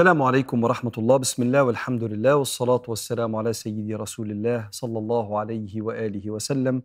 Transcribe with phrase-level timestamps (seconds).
[0.00, 1.16] السلام عليكم ورحمة الله.
[1.16, 6.82] بسم الله والحمد لله والصلاة والسلام على سيدي رسول الله صلى الله عليه وآله وسلم.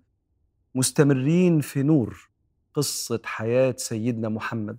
[0.75, 2.29] مستمرين في نور
[2.73, 4.77] قصة حياة سيدنا محمد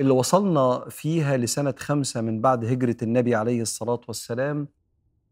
[0.00, 4.68] اللي وصلنا فيها لسنة خمسة من بعد هجرة النبي عليه الصلاة والسلام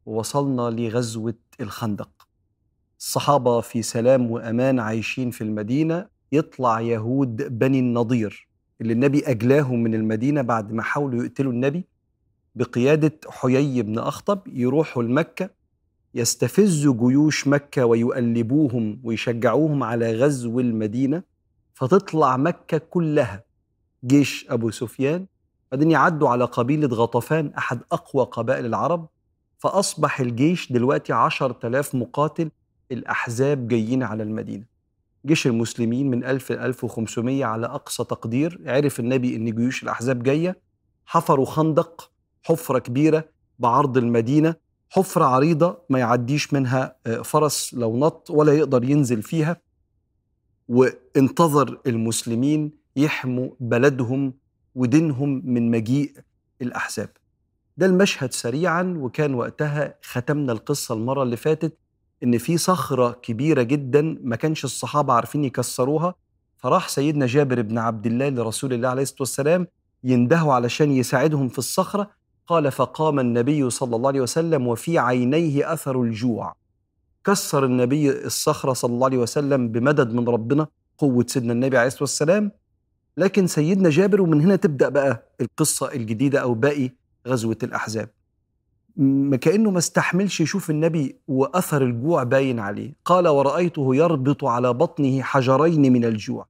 [0.06, 2.28] ووصلنا لغزوة الخندق.
[2.98, 6.06] الصحابة في سلام وأمان عايشين في المدينة.
[6.32, 8.48] يطلع يهود بني النضير
[8.80, 11.93] اللي النبي أجلاهم من المدينة بعد ما حاولوا يقتلوا النبي.
[12.54, 15.50] بقيادة حيي بن أخطب يروحوا لمكة
[16.14, 21.22] يستفزوا جيوش مكة ويؤلبوهم ويشجعوهم على غزو المدينة
[21.74, 23.44] فتطلع مكة كلها
[24.04, 25.26] جيش أبو سفيان
[25.72, 29.08] بعدين يعدوا على قبيلة غطفان أحد أقوى قبائل العرب
[29.58, 32.50] فأصبح الجيش دلوقتي عشر تلاف مقاتل
[32.92, 34.64] الأحزاب جايين على المدينة.
[35.26, 40.58] جيش المسلمين من 1000 ل 1500 على أقصى تقدير عرف النبي أن جيوش الأحزاب جاية
[41.06, 42.10] حفروا خندق
[42.44, 43.24] حفرة كبيرة
[43.58, 44.54] بعرض المدينة
[44.90, 49.60] حفرة عريضة ما يعديش منها فرس لو نط ولا يقدر ينزل فيها.
[50.68, 54.34] وانتظر المسلمين يحموا بلدهم
[54.74, 56.12] ودينهم من مجيء
[56.62, 57.10] الأحزاب.
[57.76, 61.78] ده المشهد سريعا وكان وقتها ختمنا القصة المرة اللي فاتت
[62.22, 66.14] إن في صخرة كبيرة جدا ما كانش الصحابة عارفين يكسروها
[66.56, 69.66] فراح سيدنا جابر بن عبد الله لرسول الله عليه الصلاة والسلام
[70.04, 72.10] يندهوا علشان يساعدهم في الصخرة
[72.46, 76.54] قال فقام النبي صلى الله عليه وسلم وفي عينيه أثر الجوع.
[77.24, 80.66] كسر النبي الصخرة صلى الله عليه وسلم بمدد من ربنا
[80.98, 82.50] قوة سيدنا النبي عليه الصلاة والسلام.
[83.16, 86.90] لكن سيدنا جابر ومن هنا تبدأ بقى القصة الجديدة أو باقي
[87.28, 88.08] غزوة الأحزاب.
[88.96, 92.92] م- كأنه ما استحملش يشوف النبي وأثر الجوع باين عليه.
[93.04, 96.46] قال ورأيته يربط على بطنه حجرين من الجوع.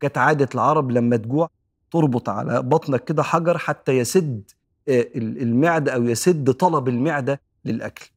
[0.00, 1.48] كانت عادة العرب لما تجوع
[1.90, 4.50] تربط على بطنك كده حجر حتى يسد
[4.88, 8.10] المعدة أو يسد طلب المعدة للأكل.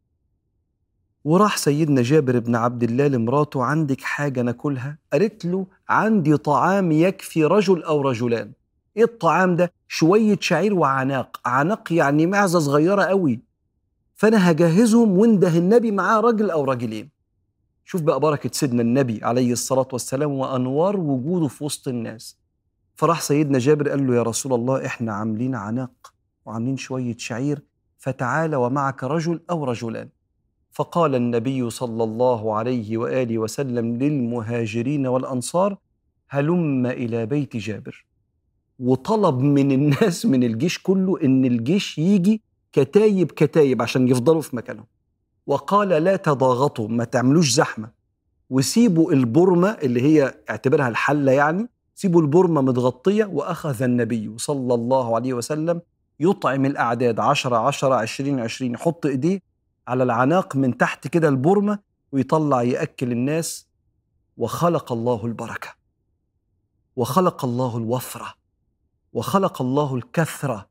[1.23, 7.43] وراح سيدنا جابر بن عبد الله لمراته عندك حاجة ناكلها؟ قالت له عندي طعام يكفي
[7.45, 8.51] رجل أو رجلان.
[8.97, 11.41] إيه الطعام ده؟ شوية شعير وعناق.
[11.45, 13.39] عناق يعني معزة صغيرة قوي.
[14.15, 17.09] فأنا هجهزهم وانده النبي معاه راجل أو راجلين
[17.85, 22.37] شوف بقى بركة سيدنا النبي عليه الصلاة والسلام وأنوار وجوده في وسط الناس.
[22.95, 26.13] فراح سيدنا جابر قال له يا رسول الله إحنا عاملين عناق.
[26.47, 27.61] وعاملين شوية شعير
[27.97, 30.09] فتعال ومعك رجل أو رجلان.
[30.71, 35.77] فقال النبي صلى الله عليه وآله وسلم للمهاجرين والأنصار
[36.29, 38.05] هلم إلى بيت جابر.
[38.79, 42.41] وطلب من الناس من الجيش كله إن الجيش يجي
[42.73, 44.85] كتايب كتايب عشان يفضلوا في مكانهم.
[45.47, 47.89] وقال لا تضاغطوا ما تعملوش زحمة.
[48.49, 55.33] وسيبوا البرمة اللي هي اعتبرها الحلة يعني سيبوا البرمة متغطية وأخذ النبي صلى الله عليه
[55.33, 55.81] وسلم
[56.19, 58.73] يطعم الأعداد عشرة عشرة عشرين عشرين.
[58.73, 59.41] يحط إيديه
[59.87, 61.79] على العناق من تحت كده البرمة
[62.11, 63.67] ويطلع يأكل الناس.
[64.37, 65.69] وخلق الله البركة.
[66.95, 68.33] وخلق الله الوفرة.
[69.13, 70.67] وخلق الله الكثرة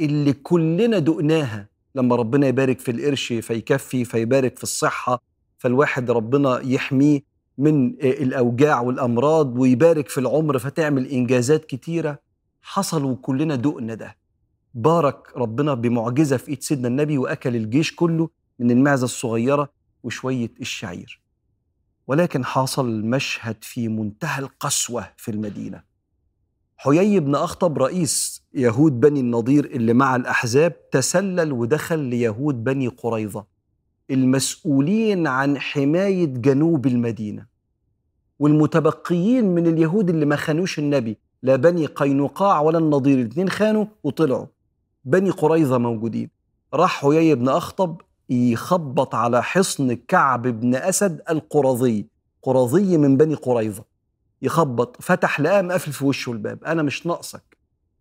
[0.00, 1.68] اللي كلنا دقناها.
[1.94, 5.22] لما ربنا يبارك في القرش فيكفي فيبارك في الصحة
[5.58, 7.20] فالواحد ربنا يحميه
[7.58, 12.18] من الأوجاع والأمراض ويبارك في العمر فتعمل إنجازات كتيرة.
[12.62, 14.16] حصل وكلنا دقنا ده.
[14.74, 18.28] بارك ربنا بمعجزة في إيد سيدنا النبي وأكل الجيش كله
[18.58, 19.68] من المعزة الصغيرة
[20.02, 21.20] وشوية الشعير.
[22.06, 25.82] ولكن حصل مشهد في منتهى القسوة في المدينة.
[26.76, 33.46] حيي بن أخطب رئيس يهود بني النضير اللي مع الأحزاب تسلل ودخل ليهود بني قريظة
[34.10, 37.46] المسؤولين عن حماية جنوب المدينة.
[38.38, 44.46] والمتبقيين من اليهود اللي ما خانوش النبي لا بني قينقاع ولا النضير الاثنين خانوا وطلعوا.
[45.08, 46.30] بني قريظة موجودين.
[46.74, 48.00] راح حيي بن أخطب
[48.30, 52.06] يخبط على حصن كعب بن أسد القرظي.
[52.42, 53.84] قرظي من بني قريظة.
[54.42, 56.64] يخبط فتح لقاه مقفل في وشه الباب.
[56.64, 57.56] أنا مش ناقصك.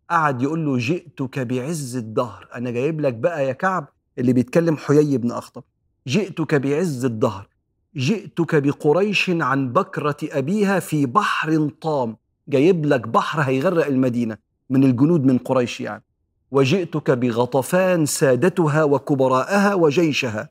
[0.09, 2.48] قعد يقول له جئتك بعز الدهر.
[2.56, 3.88] أنا جايب لك بقى يا كعب
[4.18, 5.63] اللي بيتكلم حيي بن أخطب.
[6.07, 7.48] جئتك بعز الدهر.
[7.95, 12.18] جئتك بقريش عن بكرة أبيها في بحر طام.
[12.48, 14.38] جايب لك بحر هيغرق المدينة
[14.69, 16.03] من الجنود من قريش يعني.
[16.51, 20.49] وجئتك بغطفان سادتها وكبراءها وجيشها.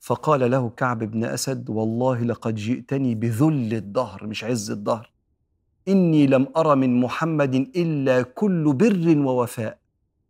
[0.00, 5.10] فقال له كعب بن أسد والله لقد جئتني بذل الدهر مش عز الدهر.
[5.88, 9.78] إني لم ارى من محمد إلا كل بر ووفاء.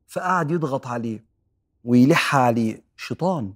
[0.06, 1.25] فقعد يضغط عليه
[1.85, 3.52] ويلح عليه شيطان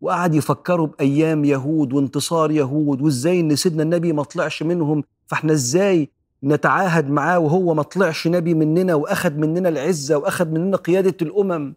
[0.00, 6.10] وقعد يفكروا بأيام يهود وانتصار يهود وإزاي إن سيدنا النبي ما طلعش منهم؟ فإحنا إزاي
[6.44, 11.74] نتعاهد معاه وهو ما طلعش نبي مننا واخد مننا العزة واخد مننا قيادة الأمم.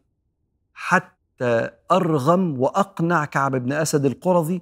[0.73, 4.61] حتى أرغم وأقنع كعب بن أسد القرظي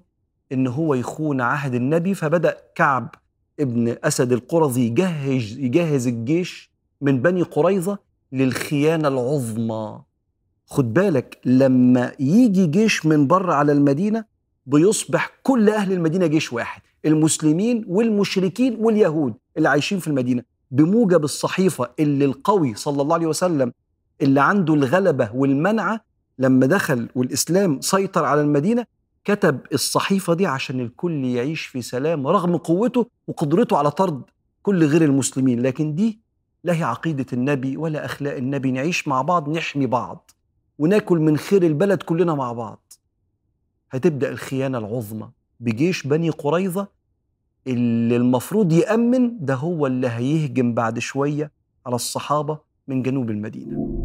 [0.51, 3.15] إن هو يخون عهد النبي فبدأ كعب
[3.59, 7.97] ابن أسد القرظي يجهز, يجهز الجيش من بني قريظة
[8.31, 10.01] للخيانة العظمى.
[10.65, 14.25] خد بالك لما يجي جيش من بره على المدينة
[14.65, 19.33] بيصبح كل أهل المدينة جيش واحد المسلمين والمشركين واليهود.
[19.57, 23.71] اللي عايشين في المدينة بموجب الصحيفة اللي القوي صلى الله عليه وسلم
[24.21, 26.01] اللي عنده الغلبة والمنعة
[26.39, 28.85] لما دخل والإسلام سيطر على المدينة
[29.25, 34.21] كتب الصحيفة دي عشان الكل يعيش في سلام رغم قوته وقدرته على طرد
[34.63, 35.61] كل غير المسلمين.
[35.61, 36.19] لكن دي
[36.63, 38.71] لا هي عقيدة النبي ولا أخلاق النبي.
[38.71, 40.31] نعيش مع بعض نحمي بعض
[40.79, 42.93] وناكل من خير البلد كلنا مع بعض.
[43.91, 45.29] هتبدأ الخيانة العظمى
[45.59, 46.87] بجيش بني قريظة
[47.67, 51.51] اللي المفروض يأمن ده هو اللي هيهجم بعد شوية
[51.85, 53.95] على الصحابة من جنوب المدينة.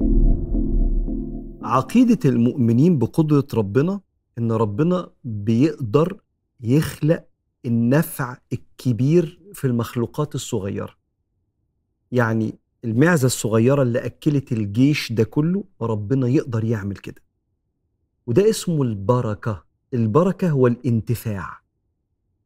[1.62, 4.00] عقيدة المؤمنين بقدرة ربنا
[4.38, 6.20] إن ربنا بيقدر
[6.60, 7.24] يخلق
[7.66, 10.94] النفع الكبير في المخلوقات الصغيرة.
[12.12, 17.22] يعني المعزة الصغيرة اللي أكلت الجيش ده كله ربنا يقدر يعمل كده.
[18.26, 19.64] وده اسمه البركة.
[19.94, 21.63] البركة هو الانتفاع.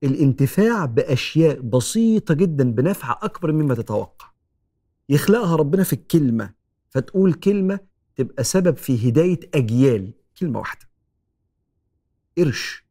[0.02, 4.30] الانتفاع بأشياء بسيطة جدا بنفع أكبر مما تتوقع.
[5.08, 6.54] يخلقها ربنا في الكلمة
[6.90, 7.80] فتقول كلمة
[8.16, 10.12] تبقى سبب في هداية أجيال.
[10.38, 10.88] كلمة واحدة.
[12.38, 12.84] قرش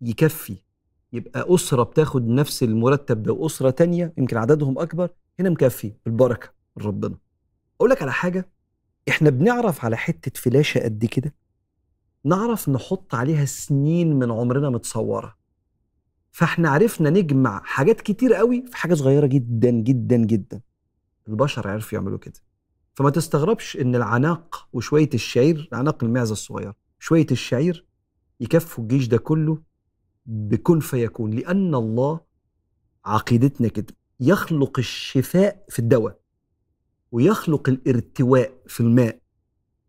[0.00, 0.56] يكفي
[1.12, 5.10] يبقى أسرة بتاخد نفس المرتب ده وأسرة تانية يمكن عددهم أكبر
[5.40, 7.16] هنا مكفي بالبركة من ربنا.
[7.76, 8.48] أقول لك على حاجة
[9.08, 11.34] إحنا بنعرف على حتة فلاشة قد كده؟
[12.24, 15.39] نعرف نحط عليها سنين من عمرنا متصورة.
[16.32, 20.60] فاحنا عرفنا نجمع حاجات كتير قوي في حاجة صغيرة جدا جدا جدا.
[21.28, 22.40] البشر عرفوا يعملوا كده.
[22.94, 27.86] فما تستغربش إن العناق وشوية الشعير عناق المعزة الصغير شوية الشعير
[28.40, 29.62] يكفوا الجيش ده كله
[30.26, 32.20] بكن فيكون لأن الله
[33.04, 33.94] عقيدتنا كده.
[34.20, 36.20] يخلق الشفاء في الدواء
[37.12, 39.20] ويخلق الارتواء في الماء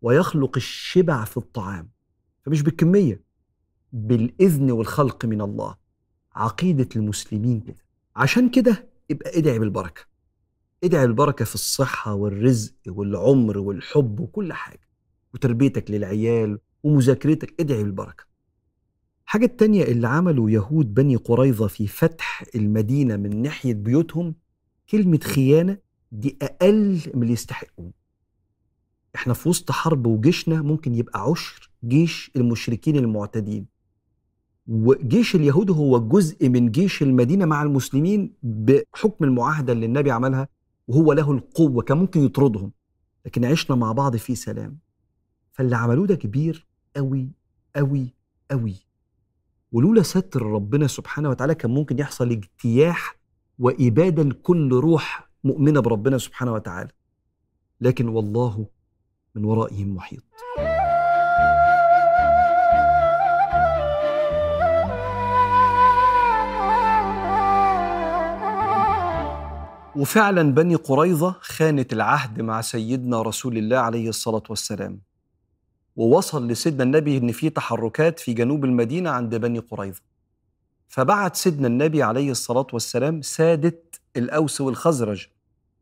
[0.02, 1.90] ويخلق الشبع في الطعام.
[2.42, 3.22] فمش بالكمية
[3.92, 5.81] بالإذن والخلق من الله.
[6.34, 7.84] عقيدة المسلمين كده.
[8.16, 10.02] عشان كده يبقى ادعي بالبركة.
[10.84, 14.88] ادعي البركة في الصحة والرزق والعمر والحب وكل حاجة.
[15.34, 18.24] وتربيتك للعيال ومذاكرتك ادعي بالبركة.
[19.24, 24.34] حاجة التانية اللي عملوا يهود بني قريظة في فتح المدينة من ناحية بيوتهم
[24.90, 25.78] كلمة خيانة
[26.12, 27.92] دي أقل من اللي يستحقون
[29.14, 33.66] إحنا في وسط حرب وجيشنا ممكن يبقى عشر جيش المشركين المعتدين.
[34.66, 40.48] وجيش اليهود هو جزء من جيش المدينة مع المسلمين بحكم المعاهدة اللي النبي عملها
[40.88, 42.72] وهو له القوة كان ممكن يطردهم
[43.26, 44.78] لكن عشنا مع بعض في سلام.
[45.52, 46.66] فاللي عملوه ده كبير
[46.96, 47.30] قوي
[47.76, 48.14] قوي
[48.50, 48.76] قوي
[49.72, 53.16] ولولا ستر ربنا سبحانه وتعالى كان ممكن يحصل اجتياح
[53.58, 56.90] وإبادة لكل روح مؤمنة بربنا سبحانه وتعالى.
[57.80, 58.66] لكن والله
[59.34, 60.22] من ورائهم محيط.
[69.96, 75.00] وفعلا بني قريظة خانت العهد مع سيدنا رسول الله عليه الصلاة والسلام.
[75.96, 80.00] ووصل لسيدنا النبي إن في تحركات في جنوب المدينة عند بني قريظة.
[80.88, 83.82] فبعت سيدنا النبي عليه الصلاة والسلام سادة
[84.16, 85.26] الأوس والخزرج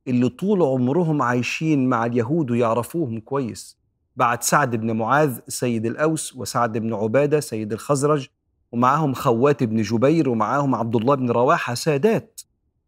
[0.09, 3.79] اللي طول عمرهم عايشين مع اليهود ويعرفوهم كويس.
[4.17, 8.29] بعت سعد بن معاذ سيد الأوس وسعد بن عبادة سيد الخزرج
[8.73, 12.41] ومعاهم خوات بن جبير ومعاهم عبد الله بن رواحة سادات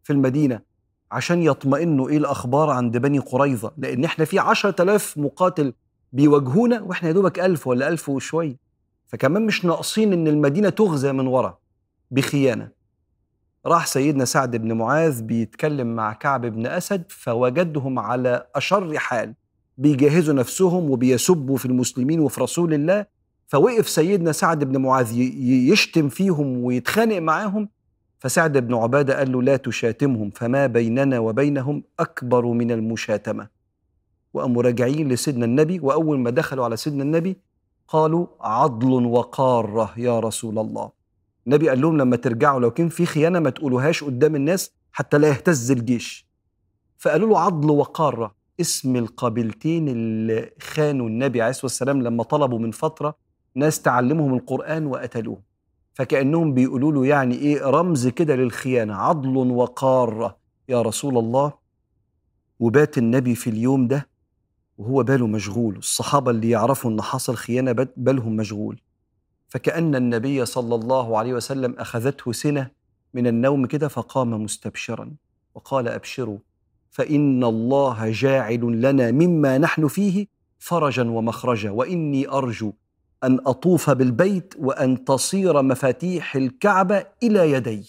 [0.03, 0.72] في المدينة.
[1.13, 3.71] عشان يطمئنوا إيه الأخبار عند بني قريظة.
[3.77, 5.73] لأن إحنا في عشرة آلاف مقاتل
[6.13, 8.55] بيواجهونا وإحنا يا دوبك ألف ولا ألف وشويه
[9.05, 11.57] فكمان مش ناقصين إن المدينة تغزى من ورا
[12.11, 12.69] بخيانة.
[13.65, 19.33] راح سيدنا سعد بن معاذ بيتكلم مع كعب بن أسد فوجدهم على أشر حال
[19.77, 23.05] بيجهزوا نفسهم وبيسبوا في المسلمين وفي رسول الله.
[23.47, 25.17] فوقف سيدنا سعد بن معاذ
[25.71, 27.69] يشتم فيهم ويتخانق معاهم.
[28.23, 33.47] فسعد بن عبادة قال له لا تشاتمهم فما بيننا وبينهم أكبر من المشاتمة.
[34.33, 37.37] وقاموا راجعين لسيدنا النبي وأول ما دخلوا على سيدنا النبي
[37.87, 40.91] قالوا عضل وقارة يا رسول الله.
[41.47, 45.27] النبي قال لهم لما ترجعوا لو كان في خيانة ما تقولوهاش قدام الناس حتى لا
[45.27, 46.27] يهتز الجيش.
[46.97, 48.35] فقالوا له عضل وقارة.
[48.61, 53.15] اسم القبيلتين اللي خانوا النبي عليه الصلاة والسلام لما طلبوا من فترة
[53.55, 55.52] ناس تعلمهم القرآن وقتلوه
[55.93, 60.37] فكأنهم بيقولوا له يعني إيه رمز كده للخيانة عضل وقارة
[60.69, 61.53] يا رسول الله
[62.59, 64.07] وبات النبي في اليوم ده
[64.77, 65.77] وهو باله مشغول.
[65.77, 68.81] الصحابة اللي يعرفوا أن حصل خيانة بالهم مشغول.
[69.47, 72.71] فكأن النبي صلى الله عليه وسلم أخذته سنة
[73.13, 75.13] من النوم كده فقام مستبشرا
[75.55, 76.37] وقال أبشروا
[76.91, 80.27] فإن الله جاعل لنا مما نحن فيه
[80.59, 82.73] فرجا ومخرجا وإني أرجو
[83.23, 87.87] أن أطوف بالبيت وأن تصير مفاتيح الكعبة إلى يدي.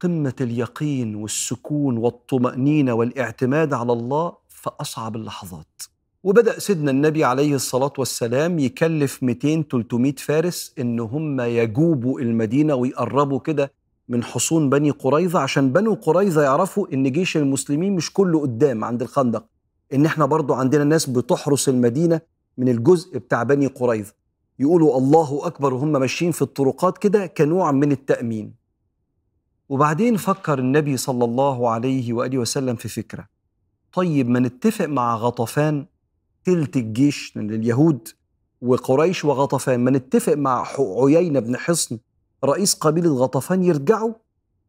[0.00, 5.82] قمة اليقين والسكون والطمأنينة والاعتماد على الله في أصعب اللحظات.
[6.24, 13.38] وبدأ سيدنا النبي عليه الصلاة والسلام يكلف 200 300 فارس إن هم يجوبوا المدينة ويقربوا
[13.40, 13.72] كده
[14.08, 19.02] من حصون بني قريظة عشان بنو قريظة يعرفوا إن جيش المسلمين مش كله قدام عند
[19.02, 19.44] الخندق.
[19.94, 22.20] إن إحنا برضو عندنا ناس بتحرس المدينة
[22.58, 24.12] من الجزء بتاع بني قريظة.
[24.58, 28.54] يقولوا الله أكبر وهم ماشيين في الطرقات كده كنوع من التأمين.
[29.68, 33.26] وبعدين فكر النبي صلى الله عليه وآله وسلم في فكرة.
[33.92, 35.86] طيب ما نتفق مع غطفان
[36.44, 38.08] تلت الجيش اليهود
[38.62, 41.98] وقريش وغطفان ما نتفق مع عيينة بن حصن
[42.44, 44.12] رئيس قبيلة غطفان يرجعوا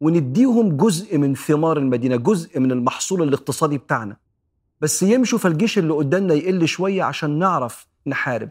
[0.02, 4.18] ونديهم جزء من ثمار المدينة جزء من المحصول الاقتصادي بتاعنا.
[4.82, 8.50] بس يمشوا فالجيش اللي قدامنا يقل شوية عشان نعرف نحارب.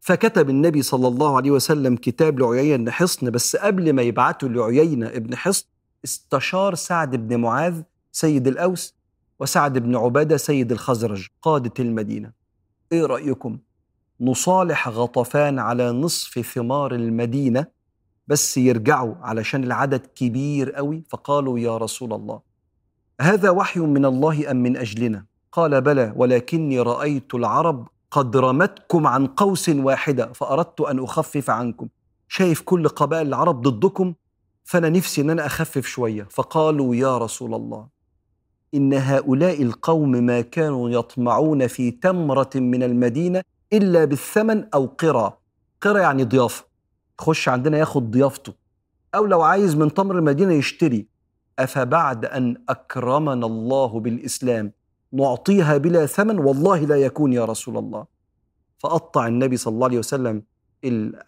[0.00, 5.08] فكتب النبي صلى الله عليه وسلم كتاب لعيينة بن حصن بس قبل ما يبعته لعيينة
[5.08, 5.66] بن حصن
[6.04, 7.82] استشار سعد بن معاذ
[8.12, 8.94] سيد الأوس
[9.40, 12.32] وسعد بن عبادة سيد الخزرج قادة المدينة.
[12.92, 13.58] إيه رأيكم؟
[14.20, 17.66] نصالح غطفان على نصف ثمار المدينة
[18.28, 22.40] بس يرجعوا علشان العدد كبير قوي؟ فقالوا يا رسول الله
[23.20, 25.24] هذا وحي من الله أم من أجلنا؟
[25.56, 31.88] قال بلى ولكني رأيت العرب قد رمتكم عن قوس واحدة فأردت أن أخفف عنكم.
[32.28, 34.14] شايف كل قبائل العرب ضدكم؟
[34.64, 36.28] فأنا نفسي أن أنا أخفف شوية.
[36.30, 37.86] فقالوا يا رسول الله
[38.74, 45.32] إن هؤلاء القوم ما كانوا يطمعون في تمرة من المدينة إلا بالثمن أو قرى.
[45.80, 46.64] قرى يعني ضيافة.
[47.20, 48.52] يخش عندنا ياخد ضيافته.
[49.14, 51.06] أو لو عايز من تمر المدينة يشتري.
[51.58, 54.72] أفبعد أن أكرمنا الله بالإسلام.
[55.12, 58.06] نعطيها بلا ثمن والله لا يكون يا رسول الله.
[58.78, 60.42] فقطع النبي صلى الله عليه وسلم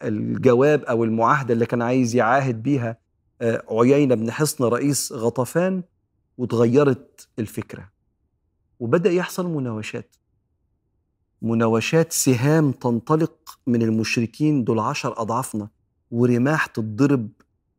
[0.02, 2.96] الجواب أو المعاهدة اللي كان عايز يعاهد بيها
[3.42, 5.82] آه، عيينة بن حصن رئيس غطفان
[6.38, 7.88] وتغيرت الفكرة.
[8.80, 10.16] وبدأ يحصل مناوشات.
[11.42, 15.68] مناوشات سهام تنطلق من المشركين دول عشر أضعافنا
[16.10, 17.28] ورماح تتضرب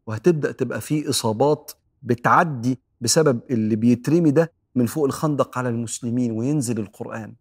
[0.08, 1.72] وهتبدأ تبقى فيه إصابات
[2.04, 7.34] بتعدي بسبب اللي بيترمي ده من فوق الخندق على المسلمين وينزل القرآن.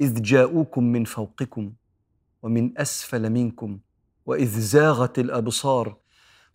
[0.00, 1.72] إذ جاءوكم من فوقكم
[2.42, 3.78] ومن أسفل منكم
[4.26, 5.96] وإذ زاغت الأبصار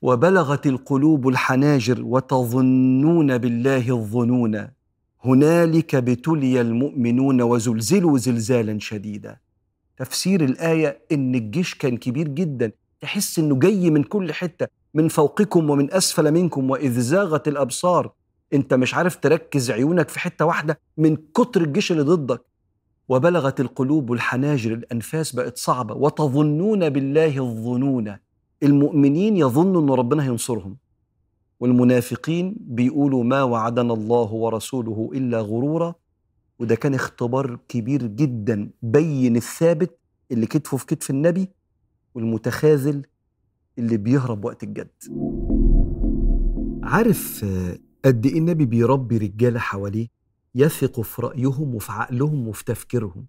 [0.02, 4.68] وبلغت القلوب الحناجر وتظنون بالله الظنون.
[5.24, 9.38] هنالك ابتلي المؤمنون وزلزلوا زلزالا شديدا.
[9.98, 12.72] تفسير الآية إن الجيش كان كبير جدا.
[13.00, 18.12] تحس إنه جاي من كل حتة من فوقكم ومن أسفل منكم وإذ زاغت الأبصار
[18.54, 22.42] أنت مش عارف تركز عيونك في حتة واحدة من كتر الجيش اللي ضدك.
[23.10, 25.96] وبلغت القلوب الحناجر الأنفاس بقت صعبة.
[25.96, 28.16] وتظنون بالله الظنون.
[28.64, 30.78] المؤمنين يظنوا أن ربنا هينصرهم.
[31.60, 35.96] والمنافقين بيقولوا ما وعدنا الله ورسوله إلا غرورا.
[36.60, 40.00] وده كان اختبار كبير جدا بين الثابت
[40.32, 41.50] اللي كتفه في كتف النبي
[42.16, 43.06] والمتخاذل
[43.78, 44.90] اللي بيهرب وقت الجد.
[46.84, 47.46] عارف
[48.06, 50.08] قد إيه النبي بيربي رجالة حواليه
[50.56, 53.26] يثقوا في رأيهم وفي عقلهم وفي تفكيرهم.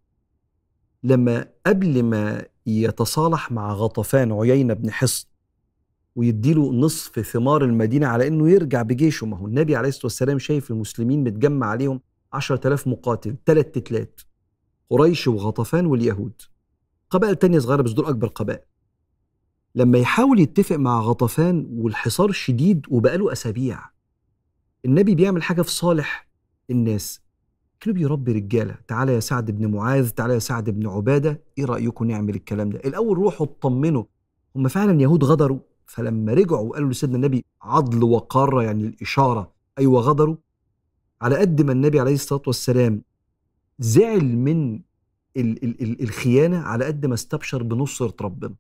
[1.03, 5.27] لما قبل ما يتصالح مع غطفان عيينة بن حصن
[6.17, 10.71] ويديله نصف ثمار المدينة على أنه يرجع بجيشه ما هو النبي عليه الصلاة والسلام شايف
[10.71, 12.01] المسلمين متجمع عليهم
[12.33, 14.21] عشرة آلاف مقاتل ثلاث تتلات
[14.91, 16.43] قريش وغطفان واليهود.
[17.11, 18.65] قبائل تانية صغيرة بس دول أكبر قبائل.
[19.75, 23.96] لما يحاول يتفق مع غطفان والحصار شديد وبقاله أسابيع
[24.85, 26.29] النبي بيعمل حاجة في صالح
[26.71, 27.21] الناس.
[27.81, 32.05] كانوا بيربي رجالة تعالى يا سعد بن معاذ تعالى يا سعد بن عبادة إيه رأيكم
[32.05, 34.05] نعمل الكلام ده؟ الأول روحوا اطمنوا.
[34.57, 39.53] هم فعلا يهود غدروا؟ فلما رجعوا وقالوا لسيدنا النبي عضل وقارة يعني الإشارة.
[39.79, 40.37] أيوه غدروا.
[41.23, 43.03] على قد ما النبي عليه الصلاة والسلام
[43.79, 44.75] زعل من
[45.37, 48.55] ال ال ال الخيانة على قد ما استبشر بنصرة ربنا.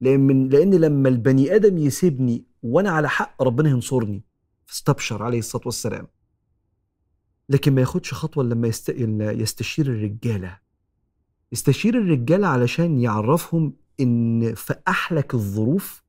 [0.00, 4.22] لأن لأن لما البني آدم يسيبني وأنا على حق ربنا ينصرني.
[4.66, 6.06] فاستبشر عليه الصلاة والسلام.
[7.48, 8.88] لكن ما ياخدش خطوة لما يست...
[9.20, 10.58] يستشير الرجالة.
[11.52, 16.02] يستشير الرجالة علشان يعرفهم إن في أحلك الظروف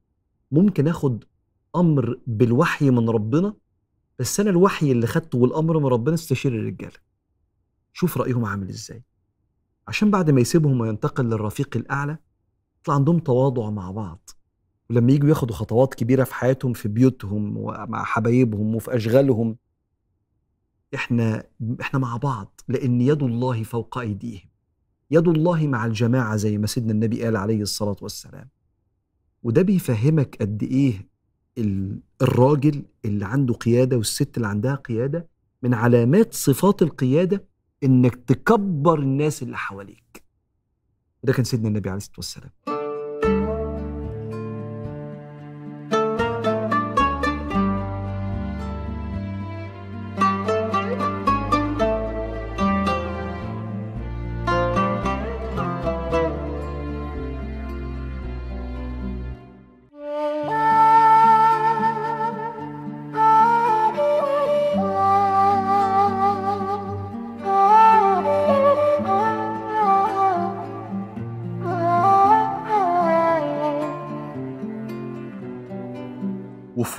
[0.52, 1.24] ممكن آخد
[1.76, 3.54] أمر بالوحي من ربنا
[4.20, 6.98] بس أنا الوحي اللي خدته والأمر من ربنا استشير الرجالة.
[7.94, 9.04] شوف رأيهم عامل إزاي.
[9.88, 12.18] عشان بعد ما يسيبهم وينتقل للرفيق الأعلى
[12.80, 14.30] يطلع عندهم تواضع مع بعض.
[14.90, 19.58] ولما يجوا ياخدوا خطوات كبيرة في حياتهم في بيوتهم ومع حبايبهم وفي أشغالهم
[20.96, 21.44] إحنا
[21.82, 24.50] إحنا مع بعض لأن يد الله فوق أيديهم.
[25.12, 28.50] يد الله مع الجماعة زي ما سيدنا النبي قال عليه الصلاة والسلام.
[29.44, 31.08] وده بيفهمك قد إيه
[32.22, 35.28] الراجل اللي عنده قيادة والست اللي عندها قيادة
[35.64, 37.46] من علامات صفات القيادة
[37.84, 40.24] إنك تكبر الناس اللي حواليك.
[41.24, 42.75] ده كان سيدنا النبي عليه الصلاة والسلام.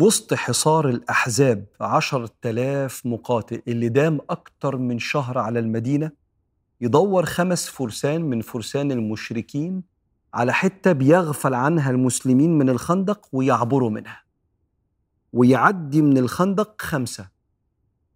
[0.07, 6.11] وسط حصار الأحزاب عشرة آلاف مقاتل اللي دام أكتر من شهر على المدينة
[6.81, 9.83] يدور خمس فرسان من فرسان المشركين
[10.35, 14.23] على حتة بيغفل عنها المسلمين من الخندق ويعبروا منها.
[15.33, 17.29] ويعدي من الخندق خمسة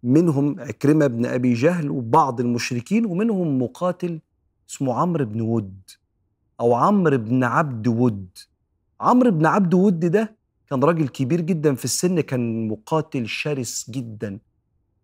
[0.03, 4.19] منهم عكرمة بن أبي جهل وبعض المشركين ومنهم مقاتل
[4.69, 5.81] اسمه عمرو بن ود
[6.59, 8.37] أو عمرو بن عبد ود.
[9.01, 10.40] عمرو بن عبد ود ده
[10.71, 14.39] كان راجل كبير جدا في السن كان مقاتل شرس جدا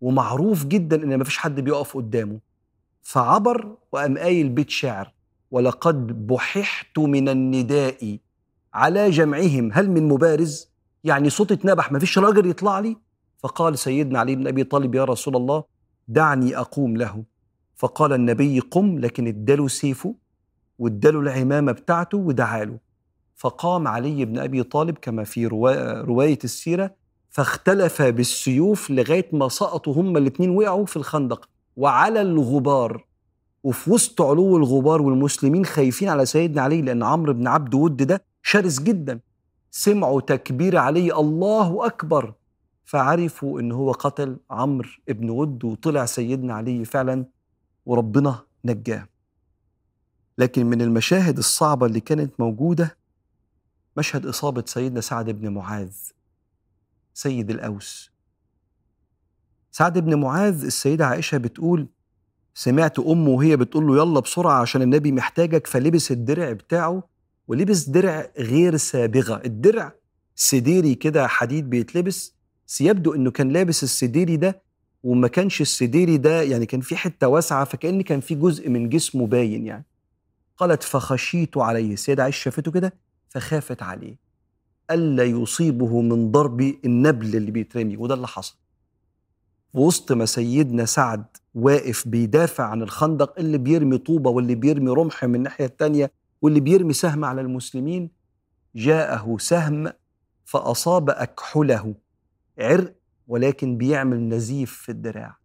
[0.00, 2.38] ومعروف جدا إن مفيش حد بيقف قدامه.
[3.02, 5.12] فعبر وقام قايل بيت شعر
[5.50, 8.18] ولقد بححت من النداء
[8.74, 9.70] على جمعهم.
[9.72, 10.68] هل من مبارز؟
[11.04, 12.96] يعني صوت اتنبح مفيش راجل يطلع لي؟
[13.38, 15.64] فقال سيدنا علي بن أبي طالب يا رسول الله
[16.08, 17.24] دعني أقوم له.
[17.76, 20.14] فقال النبي قم لكن اداله سيفه
[20.78, 22.87] واداله العمامة بتاعته ودعاله.
[23.38, 26.94] فقام علي بن أبي طالب كما في رواية السيرة
[27.30, 31.48] فاختلف بالسيوف لغاية ما سقطوا هما الاثنين وقعوا في الخندق.
[31.76, 33.04] وعلى الغبار
[33.64, 38.22] وفي وسط علو الغبار والمسلمين خايفين على سيدنا علي لأن عمرو بن عبد ود ده
[38.42, 39.20] شرس جدا.
[39.70, 42.32] سمعوا تكبير علي الله أكبر!
[42.84, 47.24] فعرفوا إن هو قتل عمرو بن ود وطلع سيدنا علي فعلا
[47.86, 49.08] وربنا نجاه.
[50.38, 52.96] لكن من المشاهد الصعبة اللي كانت موجودة
[53.98, 55.92] مشهد إصابة سيدنا سعد بن معاذ
[57.14, 58.10] سيد الأوس.
[59.70, 61.86] سعد بن معاذ السيدة عائشة بتقول
[62.54, 65.66] سمعت أمه وهي بتقول له يلا بسرعة عشان النبي محتاجك.
[65.66, 67.02] فلبس الدرع بتاعه
[67.48, 69.42] ولبس درع غير سابغة.
[69.44, 69.92] الدرع
[70.34, 72.34] سديري كده حديد بيتلبس
[72.66, 74.62] بس يبدو إنه كان لابس السديري ده
[75.02, 79.26] وما كانش السديري ده يعني كان في حتة واسعة فكأن كان في جزء من جسمه
[79.26, 79.84] باين يعني.
[80.56, 81.92] قالت فخشيت عليه.
[81.92, 82.92] السيدة عائشة شافته كده
[83.28, 84.16] فخافت عليه.
[84.90, 88.56] ألا يصيبه من ضرب النبل اللي بيترمي وده اللي حصل.
[89.74, 95.34] وسط ما سيدنا سعد واقف بيدافع عن الخندق اللي بيرمي طوبة واللي بيرمي رمح من
[95.34, 96.12] الناحية التانية
[96.42, 98.10] واللي بيرمي سهم على المسلمين
[98.74, 99.92] جاءه سهم
[100.44, 101.94] فأصاب أكحله
[102.58, 102.94] عرق
[103.26, 105.38] ولكن بيعمل نزيف في الدراع.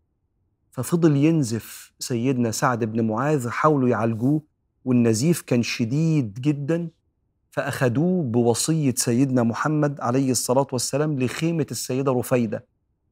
[0.72, 4.41] ففضل ينزف سيدنا سعد بن معاذ حاولوا يعالجوه
[4.86, 6.89] والنزيف كان شديد جدا.
[7.54, 12.66] فأخذوه بوصية سيدنا محمد عليه الصلاة والسلام لخيمة السيدة رفيدة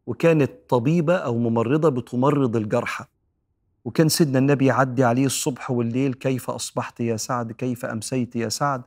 [0.07, 3.05] وكانت طبيبة أو ممرضة بتمرض الجرحى.
[3.85, 8.81] وكان سيدنا النبي يعدي عليه الصبح والليل كيف أصبحت يا سعد؟ كيف أمسيت يا سعد؟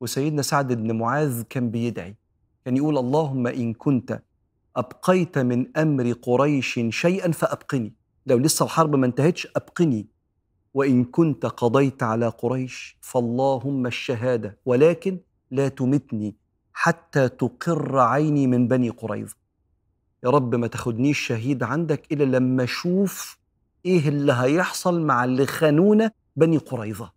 [0.00, 2.16] وسيدنا سعد بن معاذ كان بيدعي
[2.64, 4.22] كان يقول اللهم إن كنت
[4.76, 7.92] أبقيت من أمر قريش شيئا فأبقني
[8.26, 10.06] لو لسه الحرب ما انتهتش أبقني.
[10.74, 15.18] وإن كنت قضيت على قريش فاللهم الشهادة ولكن
[15.50, 16.36] لا تمتني
[16.72, 19.34] حتى تقر عيني من بني قريظة.
[20.24, 23.38] يا رب ما تاخدنيش شهيد عندك إلا لما أشوف
[23.86, 27.12] إيه اللي هيحصل مع اللي خانونا بني قريظة.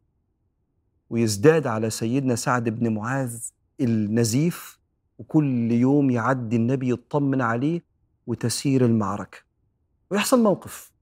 [1.10, 3.39] ويزداد على سيدنا سعد بن معاذ
[3.82, 4.80] النزيف
[5.20, 7.82] وكل يوم يعدي النبي يطمن عليه
[8.28, 9.38] وتسير المعركة.
[10.12, 10.92] ويحصل موقف.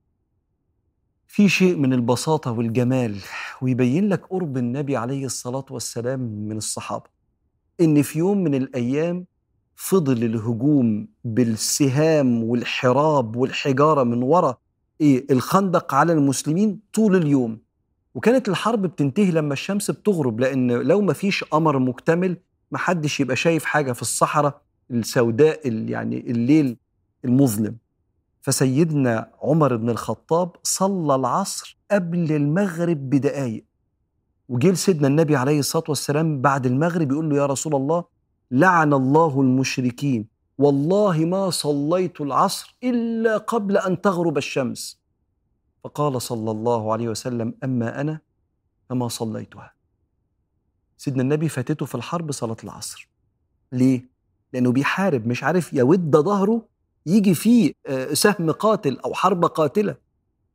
[1.34, 3.16] في شيء من البساطة والجمال
[3.62, 7.04] ويبين لك قرب النبي عليه الصلاة والسلام من الصحابة.
[7.80, 9.24] إن في يوم من الأيام
[9.76, 14.58] فضل الهجوم بالسهام والحراب والحجارة من وراء
[15.00, 17.58] إيه الخندق على المسلمين طول اليوم.
[18.14, 22.36] وكانت الحرب بتنتهي لما الشمس بتغرب لأن لو ما فيش قمر مكتمل
[22.72, 26.76] محدش يبقى شايف حاجة في الصحراء السوداء يعني الليل
[27.24, 27.76] المظلم.
[28.42, 33.64] فسيدنا عمر بن الخطاب صلى العصر قبل المغرب بدقايق.
[34.48, 38.04] وجه سيدنا النبي عليه الصلاة والسلام بعد المغرب يقول له يا رسول الله
[38.50, 40.28] لعن الله المشركين.
[40.58, 45.00] والله ما صليت العصر إلا قبل أن تغرب الشمس.
[45.84, 48.20] فقال صلى الله عليه وسلم أما أنا
[48.88, 49.72] فما صليتها.
[50.96, 53.08] سيدنا النبي فاتته في الحرب صلاة العصر.
[53.72, 54.10] ليه؟
[54.52, 56.71] لأنه بيحارب مش عارف يود ظهره
[57.06, 59.96] يجي فيه آه، سهم قاتل أو حرب قاتلة.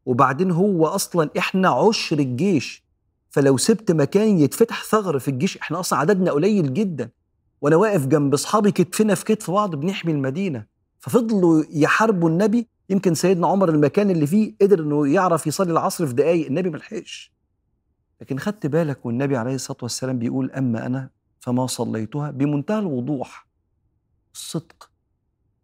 [0.06, 2.84] وبعدين هو أصلا إحنا عشر الجيش.
[3.30, 7.10] فلو سبت مكان يتفتح ثغر في الجيش إحنا أصلا عددنا قليل جدا.
[7.62, 10.66] وأنا واقف جنب أصحابي كتفنا في كتف بعض بنحمي المدينة.
[11.00, 12.68] ففضلوا يحاربوا النبي.
[12.90, 17.32] يمكن سيدنا عمر المكان اللي فيه قدر إنه يعرف يصلي العصر في دقايق النبي ملحقش
[18.22, 23.48] لكن خدت بالك والنبي عليه الصلاة والسلام بيقول أما أنا فما صليتها بمنتهى الوضوح.
[24.34, 24.87] الصدق.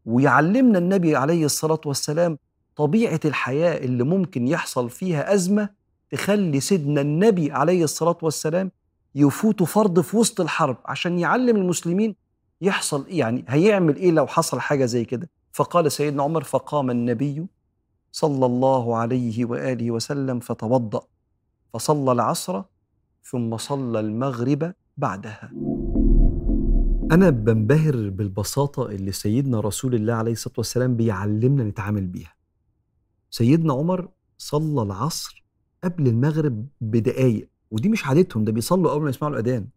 [0.05, 2.37] ويعلمنا النبي عليه الصلاة والسلام
[2.75, 5.69] طبيعة الحياة اللي ممكن يحصل فيها أزمة
[6.11, 8.71] تخلي سيدنا النبي عليه الصلاة والسلام
[9.15, 12.15] يفوت فرض في وسط الحرب عشان يعلم المسلمين
[12.61, 15.29] يحصل يعني هيعمل إيه لو حصل حاجة زي كده.
[15.51, 17.45] فقال سيدنا عمر فقام النبي
[18.11, 21.01] صلى الله عليه وآله وسلم فتوضأ
[21.73, 22.61] فصلى العصر
[23.23, 25.51] ثم صلى المغرب بعدها.
[27.13, 32.33] أنا بنبهر بالبساطة اللي سيدنا رسول الله عليه الصلاة والسلام بيعلمنا نتعامل بيها.
[33.29, 35.45] سيدنا عمر صلى العصر
[35.83, 39.67] قبل المغرب بدقايق ودي مش عادتهم ده بيصلوا أول ما يسمعوا الأذان.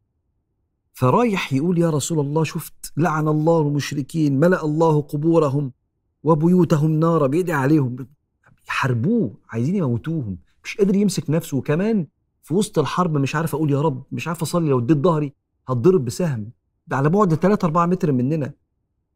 [0.93, 5.73] فرايح يقول يا رسول الله شفت؟ لعن الله المشركين ملأ الله قبورهم
[6.23, 7.97] وبيوتهم نارا بيدعي عليهم.
[8.69, 10.39] يحاربوه عايزين يموتوهم.
[10.65, 11.57] مش قادر يمسك نفسه.
[11.57, 12.07] وكمان
[12.43, 15.33] في وسط الحرب مش عارف أقول يا رب مش عارف أصلي لو اديت ظهري
[15.69, 16.51] هتضرب بسهم.
[16.87, 18.53] ده على بعد 3 4 متر مننا.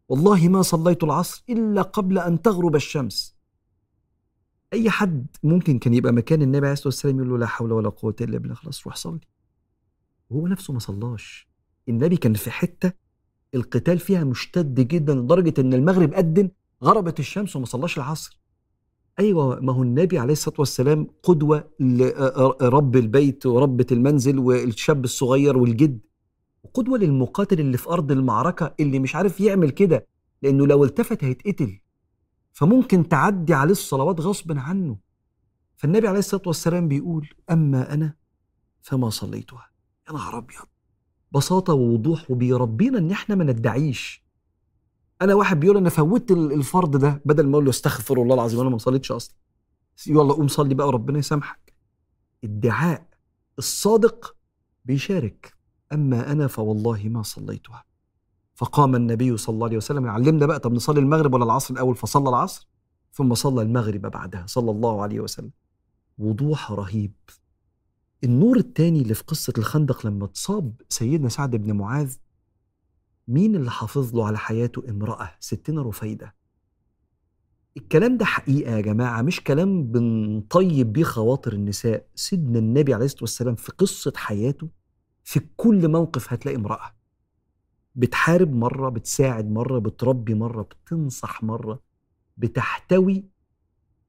[0.08, 3.36] والله ما صليت العصر إلا قبل أن تغرب الشمس.
[4.72, 7.88] أي حد ممكن كان يبقى مكان النبي عليه الصلاة والسلام يقول له لا حول ولا
[7.88, 9.20] قوة إلا بالله خلاص روح صلي.
[10.30, 11.48] وهو نفسه ما صلاش.
[11.88, 12.92] النبي كان في حتة
[13.54, 16.50] القتال فيها مشتد جدا لدرجة إن المغرب أدن
[16.84, 18.40] غربت الشمس وما صلاش العصر.
[19.18, 26.00] أيوه ما هو النبي عليه الصلاة والسلام قدوة لرب البيت وربة المنزل والشاب الصغير والجد.
[26.62, 30.06] وقدوه للمقاتل اللي في أرض المعركة اللي مش عارف يعمل كده
[30.42, 31.80] لأنه لو التفت هيتقتل.
[32.52, 34.96] فممكن تعدي عليه الصلوات غصب عنه.
[35.76, 38.14] فالنبي عليه الصلاة والسلام بيقول أما أنا
[38.80, 39.70] فما صليتها.
[40.08, 40.62] يا نهار أبيض!
[41.32, 44.24] بساطة ووضوح وبيربينا إن إحنا ما ندعيش.
[45.22, 48.70] أنا واحد بيقول أنا فوتت الفرض ده بدل ما أقول له استغفر الله العظيم أنا
[48.70, 49.34] ما صليتش أصلا.
[50.06, 51.74] يلا قوم صلي بقى وربنا يسامحك.
[52.44, 53.06] الدعاء
[53.58, 54.36] الصادق
[54.84, 55.54] بيشارك.
[55.92, 57.84] أما أنا فوالله ما صليتها.
[58.54, 62.28] فقام النبي صلى الله عليه وسلم يعلمنا بقى طب نصلي المغرب ولا العصر الأول؟ فصلى
[62.28, 62.68] العصر
[63.12, 65.50] ثم صلى المغرب بعدها صلى الله عليه وسلم.
[66.18, 67.12] وضوح رهيب.
[68.24, 72.14] النور الثاني اللي في قصة الخندق لما اتصاب سيدنا سعد بن معاذ
[73.28, 76.34] مين اللي حافظ له على حياته؟ امرأة ستنا رفيدة.
[77.76, 82.06] الكلام ده حقيقة يا جماعة؟ مش كلام بنطيب بيه خواطر النساء.
[82.14, 84.68] سيدنا النبي عليه الصلاة والسلام في قصة حياته
[85.24, 86.94] في كل موقف هتلاقي امرأة.
[87.94, 91.82] بتحارب مرة بتساعد مرة بتربي مرة بتنصح مرة
[92.36, 93.24] بتحتوي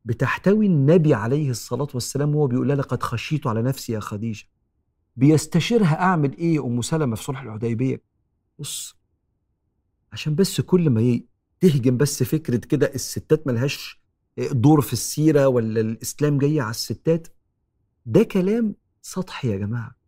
[0.05, 4.45] بتحتوي النبي عليه الصلاة والسلام وهو بيقول لها لقد خشيت على نفسي يا خديجة.
[5.15, 8.01] بيستشيرها أعمل إيه أم سلمة في صلح الحديبية؟
[8.59, 8.95] بص
[10.11, 11.19] عشان بس كل ما
[11.59, 14.01] تهجم بس فكرة كده الستات ملهاش
[14.37, 17.27] دور في السيرة ولا الإسلام جاي على الستات
[18.05, 20.00] ده كلام سطحي يا جماعة.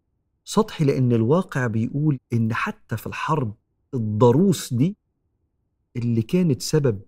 [0.44, 3.56] سطحي لأن الواقع بيقول إن حتى في الحرب
[3.94, 4.98] الضروس دي
[5.96, 7.02] اللي كانت سبب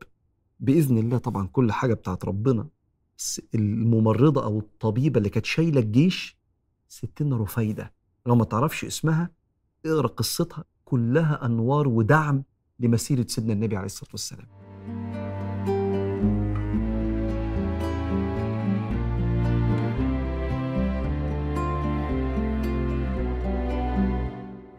[0.59, 2.67] بإذن الله طبعا كل حاجة بتاعت ربنا
[3.55, 6.37] الممرضة أو الطبيبة اللي كانت شايلة الجيش
[6.87, 7.93] ستنا رفايدة
[8.25, 9.29] لو ما تعرفش اسمها
[9.85, 12.43] اقرأ قصتها كلها أنوار ودعم
[12.79, 14.47] لمسيرة سيدنا النبي عليه الصلاة والسلام.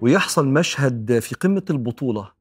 [0.01, 2.33] ويحصل مشهد في قمة البطولة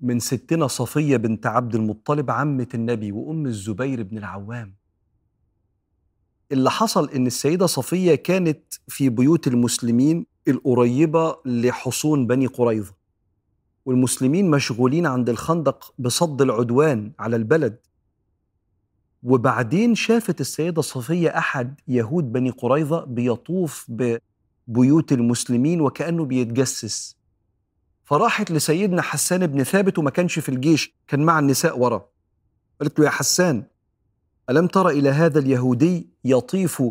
[0.00, 4.74] من ستنا صفية بنت عبد المطلب عمة النبي وأم الزبير بن العوام.
[6.52, 12.94] اللي حصل إن السيدة صفية كانت في بيوت المسلمين القريبة لحصون بني قريظة.
[13.84, 17.78] والمسلمين مشغولين عند الخندق بصد العدوان على البلد.
[19.22, 23.86] وبعدين شافت السيدة صفية أحد يهود بني قريظة بيطوف
[24.66, 27.16] ببيوت المسلمين وكأنه بيتجسس.
[28.04, 32.08] فراحت لسيدنا حسان بن ثابت وما كانش في الجيش كان مع النساء ورا.
[32.80, 33.64] قالت له يا حسان
[34.50, 36.82] ألم تر إلى هذا اليهودي يطيف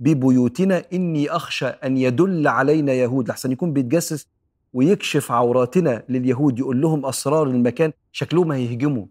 [0.00, 3.28] ببيوتنا؟ إني أخشى أن يدل علينا يهود.
[3.28, 4.26] لحسن يكون بيتجسس
[4.72, 9.06] ويكشف عوراتنا لليهود يقول لهم أسرار المكان شكلهم هيهجموا.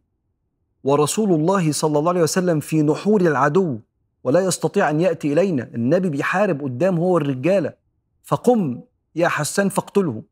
[0.84, 3.80] ورسول الله صلى الله عليه وسلم في نحور العدو
[4.24, 5.70] ولا يستطيع أن يأتي إلينا.
[5.76, 7.83] النبي بيحارب قدام هو الرجالة
[8.24, 8.82] فقم
[9.16, 10.24] يا حسان فاقتله.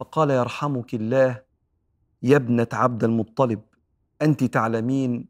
[0.00, 1.42] فقال يرحمك الله
[2.22, 3.60] يا ابنة عبد المطلب
[4.22, 5.28] أنت تعلمين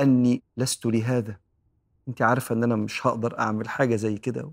[0.00, 1.36] أني لست لهذا.
[2.08, 4.52] أنت عارفة أن أنا مش هقدر أعمل حاجة زي كده.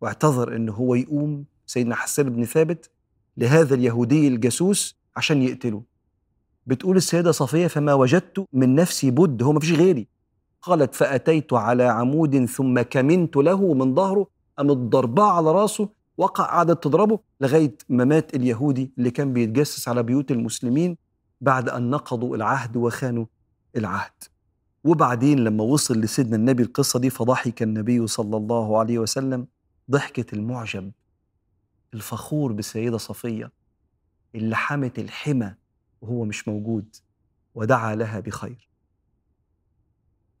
[0.00, 2.90] واعتذر أن هو يقوم سيدنا حسان بن ثابت
[3.36, 5.82] لهذا اليهودي الجاسوس عشان يقتله.
[6.66, 10.08] بتقول السيدة صفية فما وجدت من نفسي بد هو ما فيش غيري.
[10.62, 16.84] قالت فأتيت على عمود ثم كمنت له من ظهره قامت ضرباه على راسه وقع قعدت
[16.84, 20.96] تضربه لغاية ما مات اليهودي اللي كان بيتجسس على بيوت المسلمين
[21.40, 23.26] بعد أن نقضوا العهد وخانوا
[23.76, 24.12] العهد.
[24.84, 29.46] وبعدين لما وصل لسيدنا النبي القصة دي فضحك النبي صلى الله عليه وسلم
[29.90, 30.92] ضحكة المعجب.
[31.94, 33.52] الفخور بالسيدة صفية
[34.34, 35.54] اللي حمت الحمى
[36.00, 36.96] وهو مش موجود
[37.54, 38.68] ودعا لها بخير.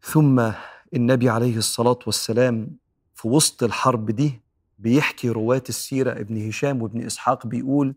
[0.02, 0.50] ثم
[0.94, 2.76] النبي عليه الصلاة والسلام
[3.14, 4.40] في وسط الحرب دي
[4.78, 7.94] بيحكي رواة السيرة ابن هشام وابن إسحاق بيقول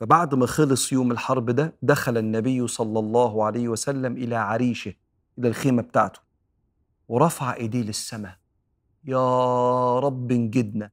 [0.00, 4.92] فبعد ما خلص يوم الحرب ده دخل النبي صلى الله عليه وسلم إلى عريشه
[5.38, 6.20] إلى الخيمة بتاعته
[7.08, 8.36] ورفع إيديه للسماء.
[9.04, 10.90] يا رب انجدنا.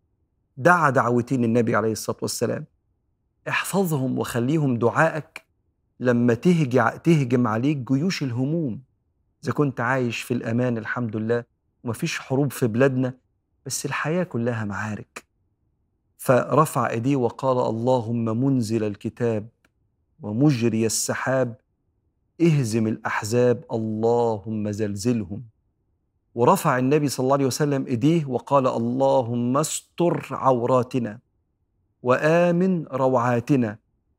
[0.57, 2.65] دعا دعوتين النبي عليه الصلاة والسلام.
[3.49, 5.45] احفظهم وخليهم دعائك
[5.99, 8.81] لما تهجع تهجم عليك جيوش الهموم.
[9.43, 11.43] إذا كنت عايش في الأمان الحمد لله
[11.83, 13.13] ومفيش حروب في بلادنا
[13.65, 15.23] بس الحياة كلها معارك.
[16.17, 19.47] فرفع إيديه وقال اللهم منزل الكتاب
[20.21, 21.55] ومجري السحاب
[22.41, 25.43] اهزم الأحزاب اللهم زلزلهم.
[26.35, 31.19] ورفع النبي صلى الله عليه وسلم إيديه وقال اللهم استر عوراتنا
[32.03, 33.77] وآمن روعاتنا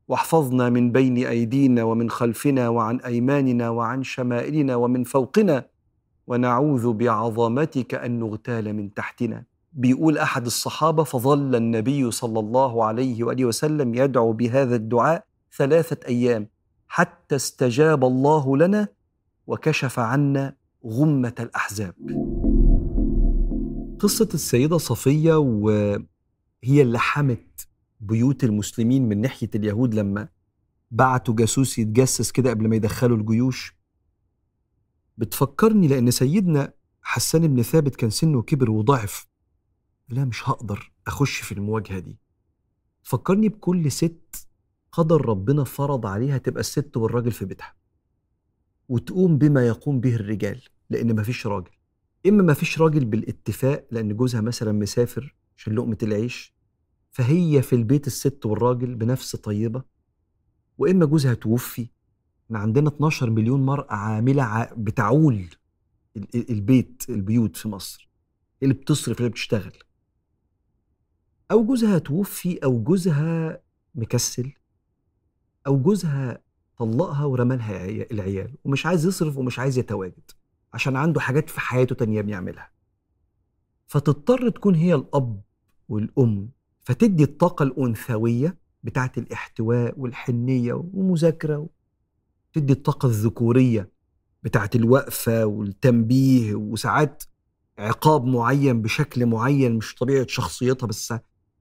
[0.09, 5.67] واحفظنا من بين أيدينا ومن خلفنا وعن أيماننا وعن شمائلنا ومن فوقنا
[6.27, 9.45] ونعوذ بعظمتك أن نغتال من تحتنا.
[9.73, 15.25] بيقول أحد الصحابة فظل النبي صلى الله عليه وآله وسلم يدعو بهذا الدعاء
[15.57, 16.49] ثلاثة أيام
[16.89, 18.89] حتى استجاب الله لنا
[19.47, 20.57] وكشف عنا
[20.87, 21.95] غمة الأحزاب.
[23.99, 26.03] قصة السيدة صفية وهي
[26.65, 27.69] اللي حمت
[28.01, 30.29] بيوت المسلمين من ناحية اليهود لما
[30.91, 33.74] بعتوا جاسوس يتجسس كده قبل ما يدخلوا الجيوش.
[35.17, 36.73] بتفكرني لأن سيدنا
[37.03, 39.27] حسان بن ثابت كان سنه كبر وضعف.
[40.09, 42.19] لا مش هقدر أخش في المواجهة دي.
[43.03, 44.49] فكرني بكل ست
[44.93, 47.75] قدر ربنا فرض عليها تبقى الست والراجل في بيتها.
[48.89, 51.71] وتقوم بما يقوم به الرجال لأن مفيش راجل.
[52.27, 56.55] إما مفيش راجل بالاتفاق لأن جوزها مثلا مسافر عشان لقمة العيش
[57.11, 59.83] فهي في البيت الست والراجل بنفس طيبة.
[60.79, 61.89] وإما جوزها توفي
[62.55, 65.47] إحنا عندنا 12 مليون مرأة عاملة بتعول
[66.35, 68.11] البيت البيوت في مصر
[68.63, 69.73] اللي بتصرف اللي بتشتغل.
[71.51, 73.61] أو جوزها توفي أو جوزها
[73.95, 74.53] مكسل
[75.67, 76.39] أو جوزها
[76.77, 80.31] طلقها ورمالها العيال ومش عايز يصرف ومش عايز يتواجد
[80.73, 82.71] عشان عنده حاجات في حياته تانية بيعملها.
[83.87, 85.41] فتضطر تكون هي الأب
[85.89, 86.49] والأم
[86.81, 91.69] فتدي الطاقة الأنثوية بتاعت الاحتواء والحنية ومذاكرة
[92.55, 93.91] تدي الطاقة الذكورية
[94.43, 97.25] بتاعت الوقفة والتنبيه وساعات
[97.79, 101.15] عقاب معين بشكل معين مش طبيعة شخصيتها بس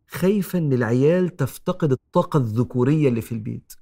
[0.08, 3.74] خايفة إن العيال تفتقد الطاقة الذكورية اللي في البيت.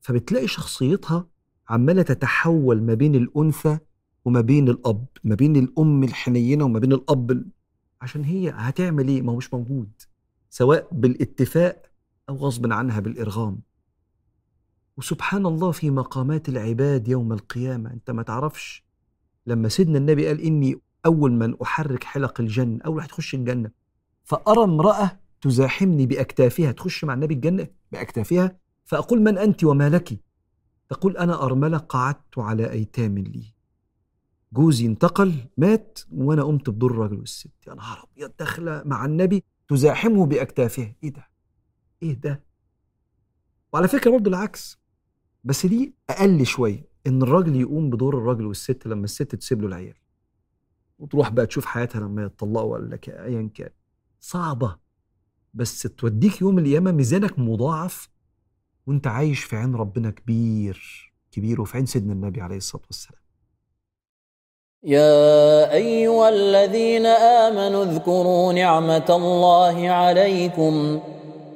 [0.00, 1.26] فبتلاقي شخصيتها
[1.68, 3.78] عمالة تتحول ما بين الأنثى
[4.24, 7.44] وما بين الأب ما بين الأم الحنينة وما بين الأب
[8.00, 9.90] عشان هي هتعمل إيه؟ ما هو مش موجود
[10.50, 11.82] سواء بالاتفاق
[12.28, 13.60] أو غصب عنها بالإرغام.
[14.96, 17.92] وسبحان الله في مقامات العباد يوم القيامة.
[17.92, 18.84] أنت ما تعرفش
[19.46, 23.70] لما سيدنا النبي قال إني أول من أحرك حلق الجنة أول واحد تخش الجنة.
[24.24, 30.20] فأرى امرأة تزاحمني بأكتافها تخش مع النبي الجنة بأكتافها فأقول من أنت وما لك؟
[30.88, 33.54] تقول أنا أرملة قعدت على أيتام لي.
[34.52, 37.50] جوزي انتقل مات وأنا قمت بدور الرجل والست.
[37.66, 40.94] يا نهار أبيض داخلة مع النبي تزاحمه بأكتافها.
[41.04, 41.28] إيه ده؟
[42.02, 42.44] إيه ده؟
[43.72, 44.78] وعلى فكرة برضه العكس.
[45.46, 49.94] بس دي أقل شوية إن الراجل يقوم بدور الراجل والست لما الست تسيب له العيال
[50.98, 53.70] وتروح بقى تشوف حياتها لما يتطلقوا ولا ايا كان.
[54.20, 54.76] صعبة.
[55.54, 58.08] بس توديك يوم القيامة ميزانك مضاعف
[58.86, 63.20] وأنت عايش في عين ربنا كبير كبير وفي عين سيدنا النبي عليه الصلاة والسلام.
[64.82, 71.00] يا أيها الذين آمنوا اذكروا نعمة الله عليكم.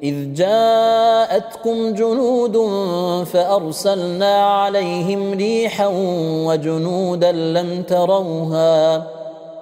[0.03, 2.57] إذ جاءتكم جنود
[3.25, 5.87] فأرسلنا عليهم ريحا
[6.47, 9.07] وجنودا لم تروها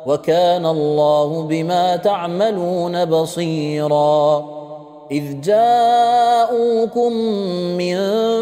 [0.07, 4.44] وكان الله بما تعملون بصيرا.
[5.11, 7.12] إذ جاءوكم
[7.79, 7.96] من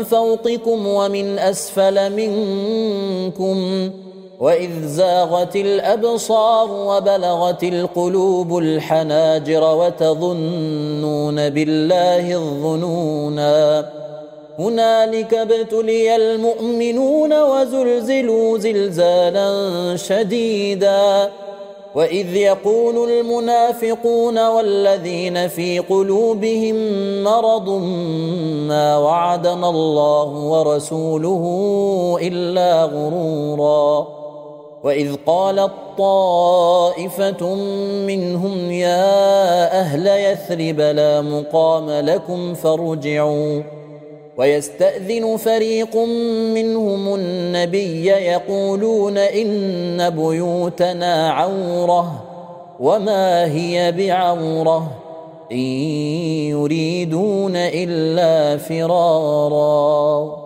[0.05, 3.91] فوقكم ومن أسفل منكم
[4.41, 13.89] واذ زاغت الابصار وبلغت القلوب الحناجر وتظنون بالله الظنونا
[14.59, 21.31] هنالك ابتلي المؤمنون وزلزلوا زلزالا شديدا
[21.95, 26.77] واذ يقول المنافقون والذين في قلوبهم
[27.25, 27.69] مرض
[28.69, 31.43] ما وعدنا الله ورسوله
[32.23, 34.26] الا غرورا
[34.87, 37.55] واذ قالت طائفه
[38.07, 43.63] منهم يا أهل يثرب لا مقام لكم فارجعوا
[44.37, 45.97] ويستاذن فريق
[46.55, 52.25] منهم النبي يقولون ان بيوتنا عوره
[52.81, 54.91] وما هي بعوره
[55.53, 55.59] ان
[56.51, 60.46] يريدون الا فرارا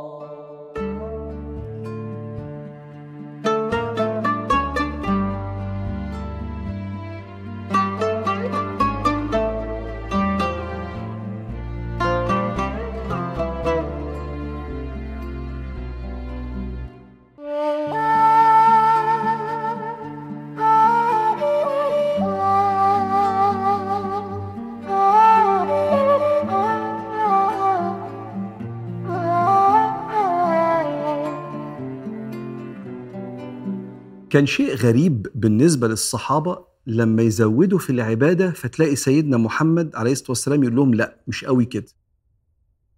[34.30, 40.62] كان شيء غريب بالنسبة للصحابة لما يزودوا في العبادة فتلاقي سيدنا محمد عليه الصلاة والسلام
[40.62, 41.86] يقول لهم لا مش قوي كده.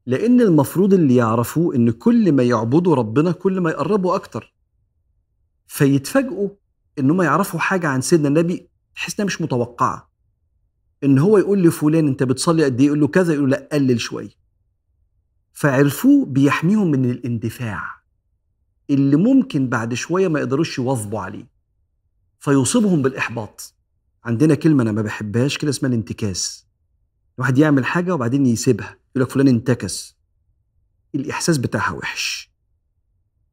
[0.07, 4.55] لأن المفروض اللي يعرفوه إن كل ما يعبدوا ربنا كل ما يقربوا أكتر.
[5.67, 6.49] فيتفاجئوا
[6.99, 10.13] إن هم يعرفوا حاجة عن سيدنا النبي تحس إنها مش متوقعة.
[11.05, 14.01] إن هو يقول لفلان أنت بتصلي قد إيه؟ يقول له كذا يقول له لا قلل
[14.01, 14.31] شوية.
[15.53, 18.02] فعرفوه بيحميهم من الإندفاع.
[18.95, 21.47] اللي ممكن بعد شوية ما يقدروش يواظبوا عليه.
[22.41, 23.75] فيصيبهم بالإحباط.
[24.25, 26.67] عندنا كلمة أنا ما بحبهاش كده اسمها الانتكاس.
[27.39, 28.97] الواحد يعمل حاجة وبعدين يسيبها.
[29.17, 30.17] يقول لك فلان انتكس.
[31.15, 32.53] الإحساس بتاعها وحش.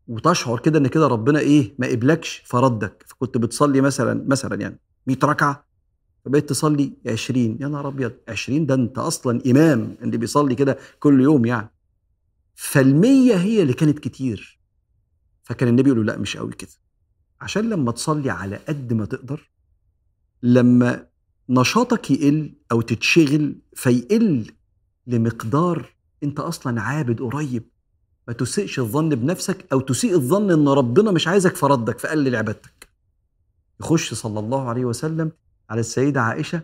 [0.08, 3.04] وتشعر كده إن كده ربنا إيه ما قبلكش فردك.
[3.08, 5.65] فكنت بتصلي مثلا مثلا يعني 100 ركعة
[6.25, 8.12] فبقيت تصلي 20 يا نهار أبيض!
[8.28, 11.69] 20 ده أنت أصلا إمام اللي بيصلي كده كل يوم يعني.
[12.56, 14.59] فالمية هي اللي كانت كتير.
[15.50, 16.69] فكان النبي يقول له لا مش قوي كده.
[17.41, 19.50] عشان لما تصلي على قد ما تقدر
[20.43, 21.08] لما
[21.50, 24.52] نشاطك يقل أو تتشغل فيقل
[25.08, 27.63] لمقدار أنت أصلا عابد قريب.
[28.27, 32.89] ما تسيئش الظن بنفسك أو تسيء الظن إن ربنا مش عايزك فردك فقلل عبادتك
[33.79, 35.31] يخش صلى الله عليه وسلم
[35.69, 36.62] على السيدة عائشة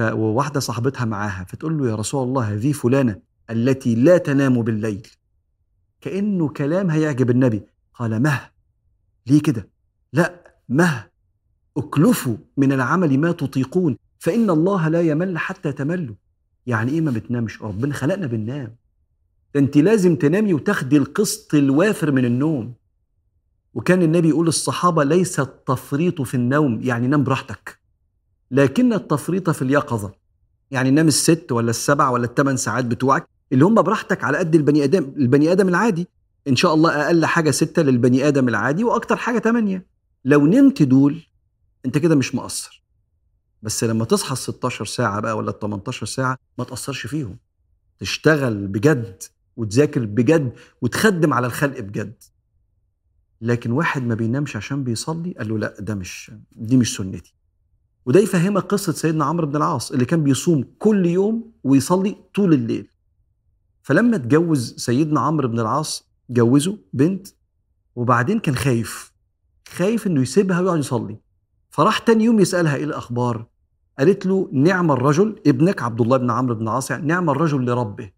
[0.00, 3.20] وواحدة صاحبتها معاها فتقول له يا رسول الله هذه فلانة
[3.50, 5.08] التي لا تنام بالليل.
[6.00, 7.62] كأنه كلام هيعجب النبي.
[7.98, 8.40] قال مه.
[9.26, 9.68] ليه كده؟
[10.12, 11.06] لا مه.
[11.76, 16.14] اكلفوا من العمل ما تطيقون فإن الله لا يمل حتى تملوا.
[16.66, 18.76] يعني إيه ما بتنامش؟ ربنا خلقنا بننام.
[19.54, 22.74] ده أنت لازم تنامي وتاخدي القسط الوافر من النوم.
[23.74, 27.78] وكان النبي يقول للصحابة ليس التفريط في النوم يعني نام براحتك.
[28.50, 30.12] لكن التفريط في اليقظة.
[30.70, 34.84] يعني نام الست ولا السبع ولا الثمان ساعات بتوعك اللي هم براحتك على قد البني
[34.84, 36.08] آدم البني آدم العادي.
[36.48, 39.86] إن شاء الله أقل حاجة ستة للبني آدم العادي وأكتر حاجة ثمانية
[40.24, 41.22] لو نمت دول
[41.86, 42.84] أنت كده مش مقصر.
[43.62, 47.38] بس لما تصحى ال 16 ساعة بقى ولا ال 18 ساعة ما تاثرش فيهم.
[47.98, 49.22] تشتغل بجد
[49.56, 52.22] وتذاكر بجد وتخدم على الخلق بجد.
[53.40, 57.34] لكن واحد ما بينامش عشان بيصلي قال له لا ده مش دي مش سنتي.
[58.06, 62.88] وده يفهمك قصة سيدنا عمرو بن العاص اللي كان بيصوم كل يوم ويصلي طول الليل.
[63.82, 67.28] فلما اتجوز سيدنا عمرو بن العاص جوزه بنت
[67.96, 69.12] وبعدين كان خايف
[69.68, 71.16] خايف إنه يسيبها ويقعد يصلي.
[71.70, 73.46] فراح تاني يوم يسألها إيه الأخبار؟
[73.98, 78.10] قالت له نعم الرجل ابنك عبد الله بن عمرو بن العاص يعني نعم الرجل لربه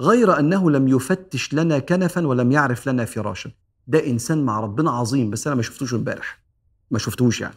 [0.00, 3.50] غير أنه لم يفتش لنا كنفا ولم يعرف لنا فراشا.
[3.86, 6.42] ده إنسان مع ربنا عظيم بس أنا ما شفتوش امبارح
[6.90, 7.54] ما شفتوش يعني.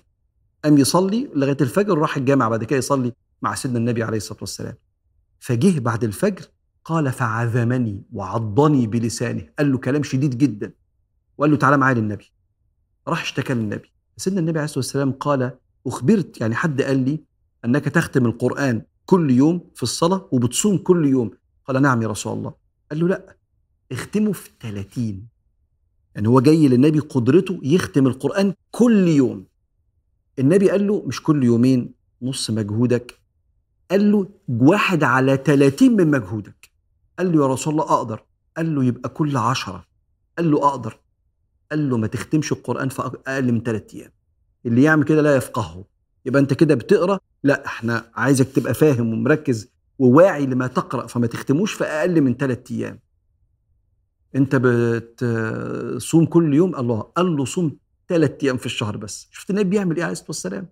[0.63, 4.75] قام يصلي لغاية الفجر راح الجامع بعد كده يصلي مع سيدنا النبي عليه الصلاة والسلام.
[5.39, 6.45] فجه بعد الفجر
[6.85, 9.47] قال فعذمني وعضني بلسانه.
[9.59, 10.73] قال له كلام شديد جدا.
[11.37, 12.31] وقال له تعالى معايا للنبي.
[13.07, 13.93] راح اشتكى للنبي.
[14.17, 15.57] سيدنا النبي عليه الصلاة والسلام قال
[15.87, 17.23] أخبرت يعني حد قال لي
[17.65, 21.31] أنك تختم القرآن كل يوم في الصلاة وبتصوم كل يوم.
[21.67, 22.53] قال نعم يا رسول الله.
[22.91, 23.35] قال له لا
[23.91, 25.27] اختمه في 30
[26.15, 29.45] يعني هو جاي للنبي قدرته يختم القرآن كل يوم.
[30.39, 33.19] النبي قال له مش كل يومين نص مجهودك.
[33.91, 36.72] قال له واحد على 30 من مجهودك.
[37.23, 38.23] قال له يا رسول الله أقدر.
[38.57, 39.85] قال له يبقى كل عشرة.
[40.37, 40.99] قال له أقدر.
[41.71, 44.11] قال له ما تختمش القرآن في أقل من ثلاث أيام.
[44.65, 45.85] اللي يعمل كده لا يفقهه.
[46.25, 49.67] يبقى أنت كده بتقرأ لا إحنا عايزك تبقى فاهم ومركز
[49.99, 52.99] وواعي لما تقرأ فما تختموش في أقل من ثلاث أيام.
[54.35, 57.77] أنت بتصوم كل يوم؟ الله قال له صوم
[58.09, 59.27] ثلاث أيام في الشهر بس.
[59.31, 60.67] شفت النبي بيعمل إيه عليه الصلاة والسلام؟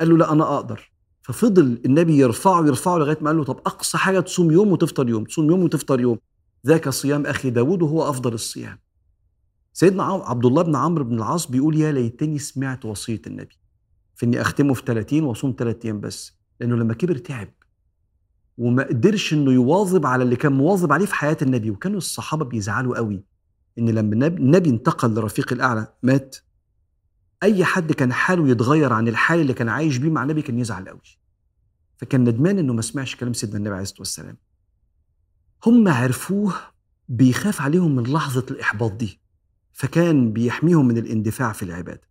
[0.00, 0.92] قال له لا أنا أقدر.
[1.22, 5.24] ففضل النبي يرفعه يرفعه لغاية ما قال له طب أقصى حاجة تصوم يوم وتفطر يوم
[5.24, 6.18] تصوم يوم وتفطر يوم.
[6.66, 8.78] ذاك صيام أخي داود وهو أفضل الصيام.
[9.72, 13.58] سيدنا عبد الله بن عمرو بن العاص بيقول يا ليتني سمعت وصية النبي.
[14.16, 17.48] في إني أختمه في 30 وأصوم ثلاث أيام بس لأنه لما كبر تعب.
[18.58, 22.96] وما قدرش إنه يواظب على اللي كان مواظب عليه في حياة النبي وكانوا الصحابة بيزعلوا
[22.96, 23.24] قوي
[23.78, 26.36] إن لما النبي انتقل لرفيق الأعلى مات.
[27.42, 30.88] أي حد كان حاله يتغير عن الحال اللي كان عايش بيه مع النبي كان يزعل
[30.88, 31.00] قوي
[31.96, 34.36] فكان ندمان إنه ما سمعش كلام سيدنا النبي عليه الصلاة والسلام.
[35.66, 36.54] هم عرفوه
[37.08, 39.20] بيخاف عليهم من لحظة الإحباط دي
[39.72, 42.08] فكان بيحميهم من الاندفاع في العبادة.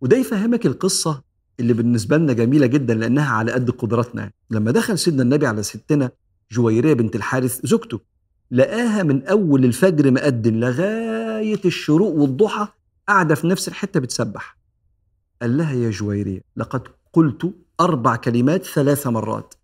[0.00, 1.22] وده يفهمك القصة
[1.60, 4.30] اللي بالنسبة لنا جميلة جدا لأنها على قد قدراتنا.
[4.50, 6.10] لما دخل سيدنا النبي على ستنا
[6.50, 8.00] جويرية بنت الحارث زوجته
[8.50, 12.68] لقاها من أول الفجر مقدم لغاية الشروق والضحى
[13.08, 14.58] قاعدة في نفس الحتة بتسبح.
[15.42, 19.54] قال لها يا جويرية لقد قلت أربع كلمات ثلاث مرات.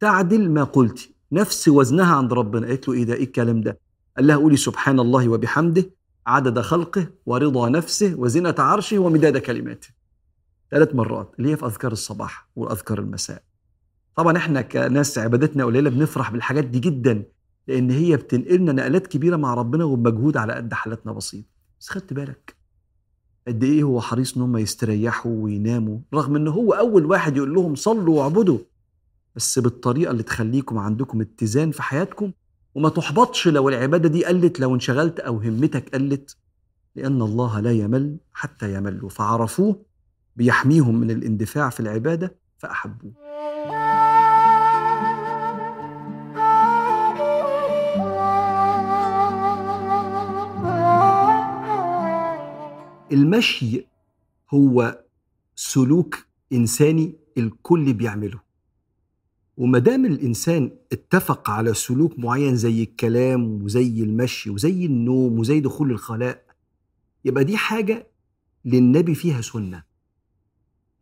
[0.00, 1.10] تعدل ما قلت.
[1.32, 2.66] نفس وزنها عند ربنا.
[2.66, 3.78] قالت له إيه ده؟ إيه الكلام ده؟
[4.16, 5.90] قال لها قولي سبحان الله وبحمده
[6.26, 9.88] عدد خلقه ورضا نفسه وزنة عرشه ومداد كلماته.
[10.70, 11.34] ثلاث مرات.
[11.38, 13.42] اللي هي في أذكار الصباح وأذكار المساء.
[14.16, 17.24] طبعا إحنا كناس عبادتنا قليلة بنفرح بالحاجات دي جدا
[17.68, 21.44] لأن هي بتنقلنا نقلات كبيرة مع ربنا وبمجهود على قد حالاتنا بسيط.
[21.80, 22.55] بس خدت بالك
[23.48, 27.74] قد إيه هو حريص إن هم يستريحوا ويناموا رغم إن هو أول واحد يقول لهم
[27.74, 28.58] صلوا واعبدوا.
[29.36, 32.32] بس بالطريقة اللي تخليكم عندكم اتزان في حياتكم
[32.74, 36.36] وما تحبطش لو العبادة دي قلت لو انشغلت أو همتك قلت.
[36.96, 39.82] لأن الله لا يمل حتى يملوا فعرفوه
[40.36, 43.25] بيحميهم من الاندفاع في العبادة فأحبوه.
[53.12, 53.86] المشي
[54.54, 55.04] هو
[55.56, 58.40] سلوك إنساني الكل بيعمله.
[59.56, 65.90] وما دام الإنسان اتفق على سلوك معين زي الكلام وزي المشي وزي النوم وزي دخول
[65.90, 66.44] الخلاء
[67.24, 68.06] يبقى دي حاجة
[68.64, 69.82] للنبي فيها سنة.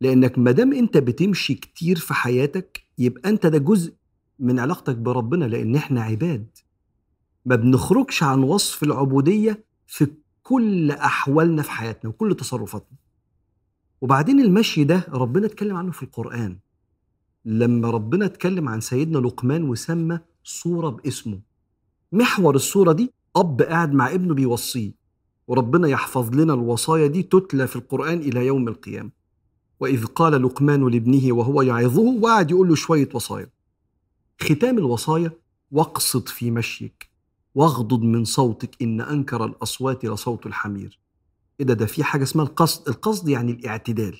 [0.01, 3.93] لأنك ما دام أنت بتمشي كتير في حياتك يبقى أنت ده جزء
[4.39, 6.47] من علاقتك بربنا لأن إحنا عباد.
[7.45, 10.07] ما بنخرجش عن وصف العبودية في
[10.47, 12.97] كل أحوالنا في حياتنا وكل تصرفاتنا.
[14.01, 16.57] وبعدين المشي ده ربنا اتكلم عنه في القرآن.
[17.45, 21.39] لما ربنا اتكلم عن سيدنا لقمان وسمى صورة باسمه.
[22.11, 24.91] محور الصورة دي أب قاعد مع ابنه بيوصيه.
[25.47, 29.11] وربنا يحفظ لنا الوصايا دي تتلى في القرآن إلى يوم القيامة.
[29.79, 33.49] وإذ قال لقمان لابنه وهو يعظه وقعد يقول له شوية وصايا.
[34.41, 35.31] ختام الوصايا
[35.71, 37.14] واقصد في مشيك.
[37.55, 40.99] واغضض من صوتك إن أنكر الأصوات لصوت الحمير.
[41.59, 42.89] إيه ده ده في حاجة اسمها القصد.
[42.89, 44.19] القصد يعني الاعتدال.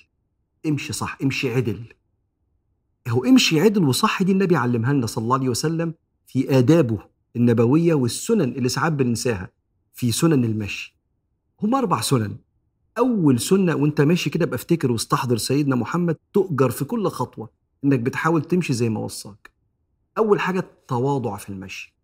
[0.68, 1.84] امشي صح امشي عدل.
[3.08, 5.94] هو امشي عدل وصح دي النبي علمها لنا صلى الله عليه وسلم
[6.28, 7.00] في آدابه
[7.36, 9.50] النبوية والسنن اللي ساعات بننساها
[9.94, 10.98] في سنن المشي.
[11.62, 12.38] هم أربع سنن.
[12.98, 17.50] أول سنة وأنت ماشي كده ابقى افتكر واستحضر سيدنا محمد تؤجر في كل خطوة
[17.84, 19.52] إنك بتحاول تمشي زي ما وصاك.
[20.18, 21.95] أول حاجة التواضع في المشي.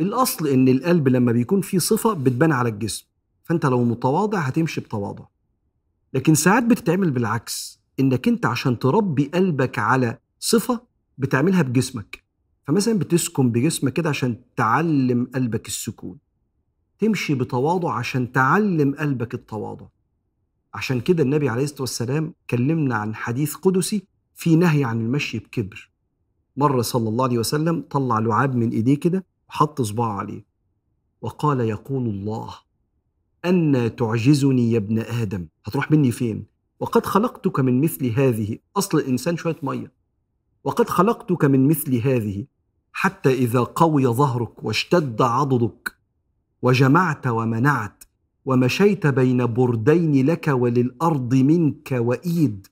[0.00, 3.06] الأصل إن القلب لما بيكون فيه صفة بتبان على الجسم
[3.44, 5.24] فأنت لو متواضع هتمشي بتواضع.
[6.14, 10.80] لكن ساعات بتتعمل بالعكس إنك أنت عشان تربي قلبك على صفة
[11.18, 12.24] بتعملها بجسمك.
[12.66, 16.18] فمثلا بتسكن بجسمك كده عشان تعلم قلبك السكون.
[16.98, 19.86] تمشي بتواضع عشان تعلم قلبك التواضع.
[20.74, 25.90] عشان كده النبي عليه الصلاة والسلام كلمنا عن حديث قدسي في نهي عن المشي بكبر.
[26.56, 30.44] مرة صلى الله عليه وسلم طلع لعاب من إيديه كده وحط صباعه عليه.
[31.20, 32.54] وقال يقول الله
[33.44, 35.46] أن تعجزني يا ابن آدم.
[35.66, 36.46] هتروح مني فين؟
[36.80, 38.58] وقد خلقتك من مثل هذه.
[38.76, 39.92] أصل الإنسان شوية مية.
[40.64, 42.46] وقد خلقتك من مثل هذه.
[42.92, 45.96] حتى إذا قوي ظهرك واشتد عضدك
[46.62, 48.04] وجمعت ومنعت
[48.44, 52.66] ومشيت بين بردين لك وللأرض منك وإيد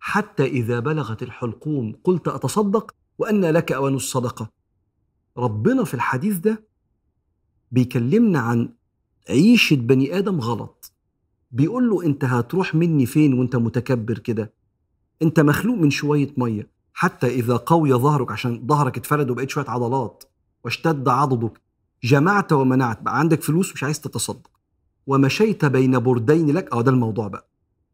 [0.00, 1.94] حتى إذا بلغت الحلقوم.
[2.04, 4.55] قلت أتصدق؟ وأن لك اوان الصدقة.
[5.38, 6.64] ربنا في الحديث ده
[7.72, 8.68] بيكلمنا عن
[9.30, 10.92] عيشة بني آدم غلط.
[11.52, 14.52] بيقول له أنت هتروح مني فين وأنت متكبر كده؟
[15.22, 16.68] أنت مخلوق من شوية مية.
[16.94, 20.24] حتى إذا قوي ظهرك عشان ظهرك اتفرد وبقيت شوية عضلات
[20.64, 21.60] واشتد عضدك
[22.04, 23.02] جمعت ومنعت.
[23.02, 24.50] بقى عندك فلوس مش عايز تتصدق.
[25.06, 26.72] ومشيت بين بردين لك.
[26.72, 27.48] آه ده الموضوع بقى.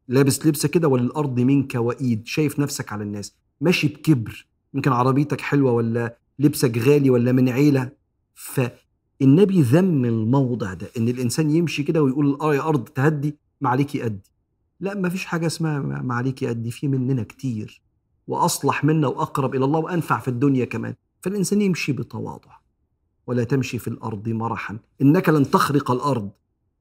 [0.09, 3.34] لابس لبسه كده وللأرض منك وإيد شايف نفسك على الناس.
[3.61, 4.47] ماشي بكبر.
[4.74, 7.91] يمكن عربيتك حلوة ولا لبسك غالي ولا من عيلة؟
[8.35, 14.03] فالنبي ذم الموضع ده إن الإنسان يمشي كده ويقول آه يا أرض تهدي ما عليكي
[14.03, 14.33] قدي
[14.80, 17.83] لا ما فيش حاجة اسمها ما عليكي قدي في مننا كتير
[18.26, 20.95] وأصلح منا وأقرب إلى الله وأنفع في الدنيا كمان.
[21.22, 22.51] فالإنسان يمشي بتواضع
[23.26, 24.78] ولا تمشي في الأرض مرحا.
[25.03, 26.30] إنك لن تخرق الأرض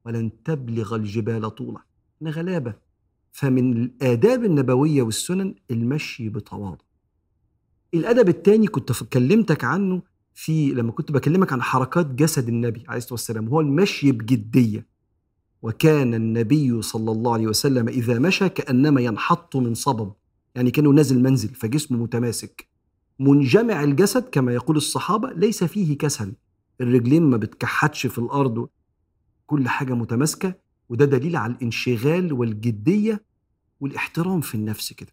[0.04, 1.80] ولن تبلغ الجبال طولا.
[2.24, 2.74] غلابة.
[3.32, 6.84] فمن الآداب النبوية والسنن المشي بتواضع.
[7.94, 10.02] الأدب الثاني كنت كلمتك عنه
[10.34, 14.86] في لما كنت بكلمك عن حركات جسد النبي عليه الصلاة والسلام هو المشي بجديه
[15.62, 20.12] وكان النبي صلى الله عليه وسلم إذا مشى كأنما ينحط من صبب
[20.54, 22.68] يعني كأنه نازل منزل فجسمه متماسك.
[23.18, 26.32] منجمع الجسد كما يقول الصحابة ليس فيه كسل.
[26.80, 28.68] الرجلين ما بتكحتش في الأرض
[29.46, 30.54] كل حاجة متماسكة
[30.88, 33.24] وده دليل على الانشغال والجدية
[33.80, 35.12] والإحترام في النفس كده.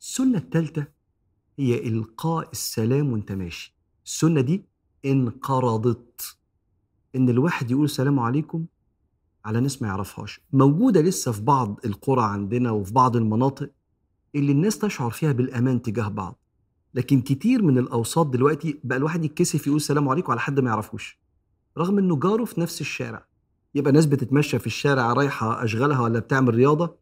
[0.00, 0.97] السنة الثالثه
[1.58, 3.76] هي إلقاء السلام وأنت ماشي.
[4.06, 4.64] السنة دي
[5.04, 6.36] انقرضت.
[7.16, 8.64] إن الواحد يقول السلام عليكم
[9.44, 10.40] على ناس ما يعرفهاش.
[10.52, 13.70] موجودة لسه في بعض القرى عندنا وفي بعض المناطق
[14.34, 16.38] اللي الناس تشعر فيها بالأمان تجاه بعض.
[16.94, 21.18] لكن كتير من الأوساط دلوقتي بقى الواحد يتكسف يقول السلام عليكم على حد ما يعرفوش.
[21.78, 23.26] رغم إنه جاره في نفس الشارع.
[23.74, 26.96] يبقى ناس بتتمشى في الشارع رايحة أشغالها ولا بتعمل رياضة.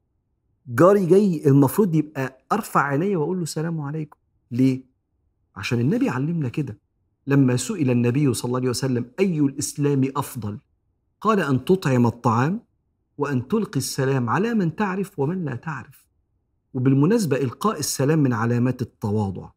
[0.68, 4.18] جاري جاي المفروض يبقى أرفع عينيا وأقول له السلام عليكم.
[4.50, 4.82] ليه؟
[5.56, 6.78] عشان النبي علمنا كده.
[7.26, 10.58] لما سئل النبي صلى الله عليه وسلم أي الإسلام أفضل؟
[11.20, 12.60] قال أن تطعم الطعام
[13.18, 16.06] وأن تلقي السلام على من تعرف ومن لا تعرف.
[16.74, 19.50] وبالمناسبة إلقاء السلام من علامات التواضع.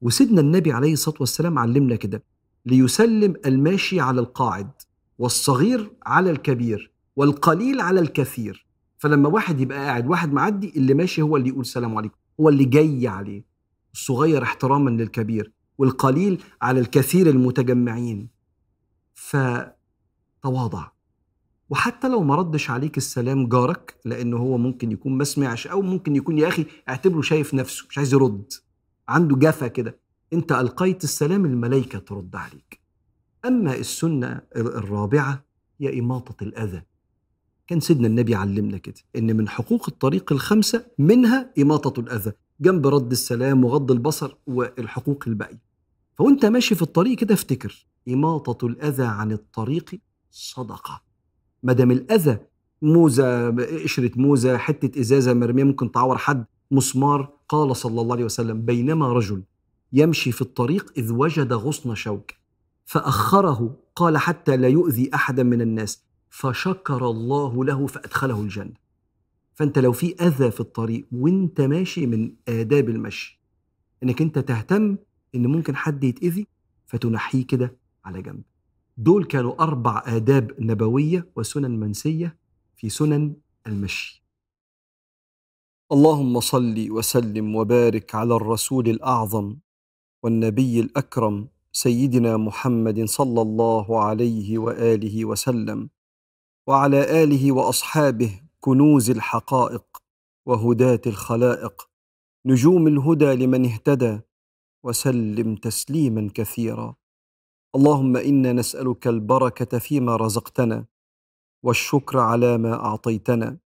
[0.00, 2.22] وسيدنا النبي عليه الصلاة والسلام علمنا كده
[2.66, 4.70] ليسلم الماشي على القاعد
[5.18, 8.66] والصغير على الكبير والقليل على الكثير.
[8.98, 12.64] فلما واحد يبقى قاعد واحد معدي اللي ماشي هو اللي يقول سلام عليكم هو اللي
[12.64, 13.53] جاي عليه.
[13.94, 18.28] الصغير احتراما للكبير والقليل على الكثير المتجمعين.
[19.14, 20.88] فتواضع.
[21.70, 26.16] وحتى لو ما ردش عليك السلام جارك لأنه هو ممكن يكون ما سمعش أو ممكن
[26.16, 28.52] يكون يا أخي اعتبره شايف نفسه مش عايز يرد.
[29.08, 29.98] عنده جفا كده.
[30.32, 32.80] أنت ألقيت السلام الملائكة ترد عليك.
[33.44, 35.44] أما السنة الرابعة
[35.80, 36.82] هي إماطة الأذى.
[37.66, 42.32] كان سيدنا النبي علمنا كده إن من حقوق الطريق الخمسة منها إماطة الأذى.
[42.60, 45.62] جنب رد السلام وغض البصر والحقوق الباقية.
[46.14, 50.00] فوأنت ماشي في الطريق كده افتكر إماطة الأذى عن الطريق
[50.30, 51.02] صدقة.
[51.62, 52.38] ما دام الأذى
[52.82, 53.50] موزة
[53.82, 59.08] قشره موزة حتة إزازة مرمية ممكن تعور حد مسمار قال صلى الله عليه وسلم بينما
[59.08, 59.42] رجل
[59.92, 62.30] يمشي في الطريق إذ وجد غصن شوك
[62.84, 68.83] فأخره قال حتى لا يؤذي أحدا من الناس فشكر الله له فأدخله الجنة.
[69.54, 73.40] فأنت لو في أذى في الطريق وأنت ماشي من آداب المشي
[74.02, 74.96] إنك أنت تهتم
[75.34, 76.46] إن ممكن حد يتأذي
[76.86, 78.42] فتنحيه كده على جنب.
[78.96, 82.36] دول كانوا أربع آداب نبوية وسنن منسية
[82.76, 83.34] في سنن
[83.66, 84.24] المشي.
[85.92, 89.56] اللهم صل وسلم وبارك على الرسول الأعظم
[90.22, 95.90] والنبي الأكرم سيدنا محمد صلى الله عليه وآله وسلم
[96.66, 99.84] وعلى آله وأصحابه كنوز الحقائق
[100.46, 101.90] وهداة الخلائق.
[102.46, 104.20] نجوم الهدى لمن اهتدى
[104.84, 106.94] وسلم تسليما كثيرا.
[107.76, 110.86] اللهم إنا نسألك البركة فيما رزقتنا
[111.64, 113.58] والشكر على ما أعطيتنا.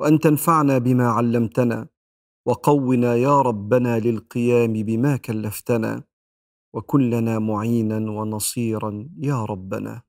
[0.00, 1.88] وأن تنفعنا بما علمتنا.
[2.46, 6.02] وقونا يا ربنا للقيام بما كلفتنا.
[6.74, 10.02] وكن لنا معينا ونصيرا يا ربنا.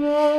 [0.00, 0.35] Lord.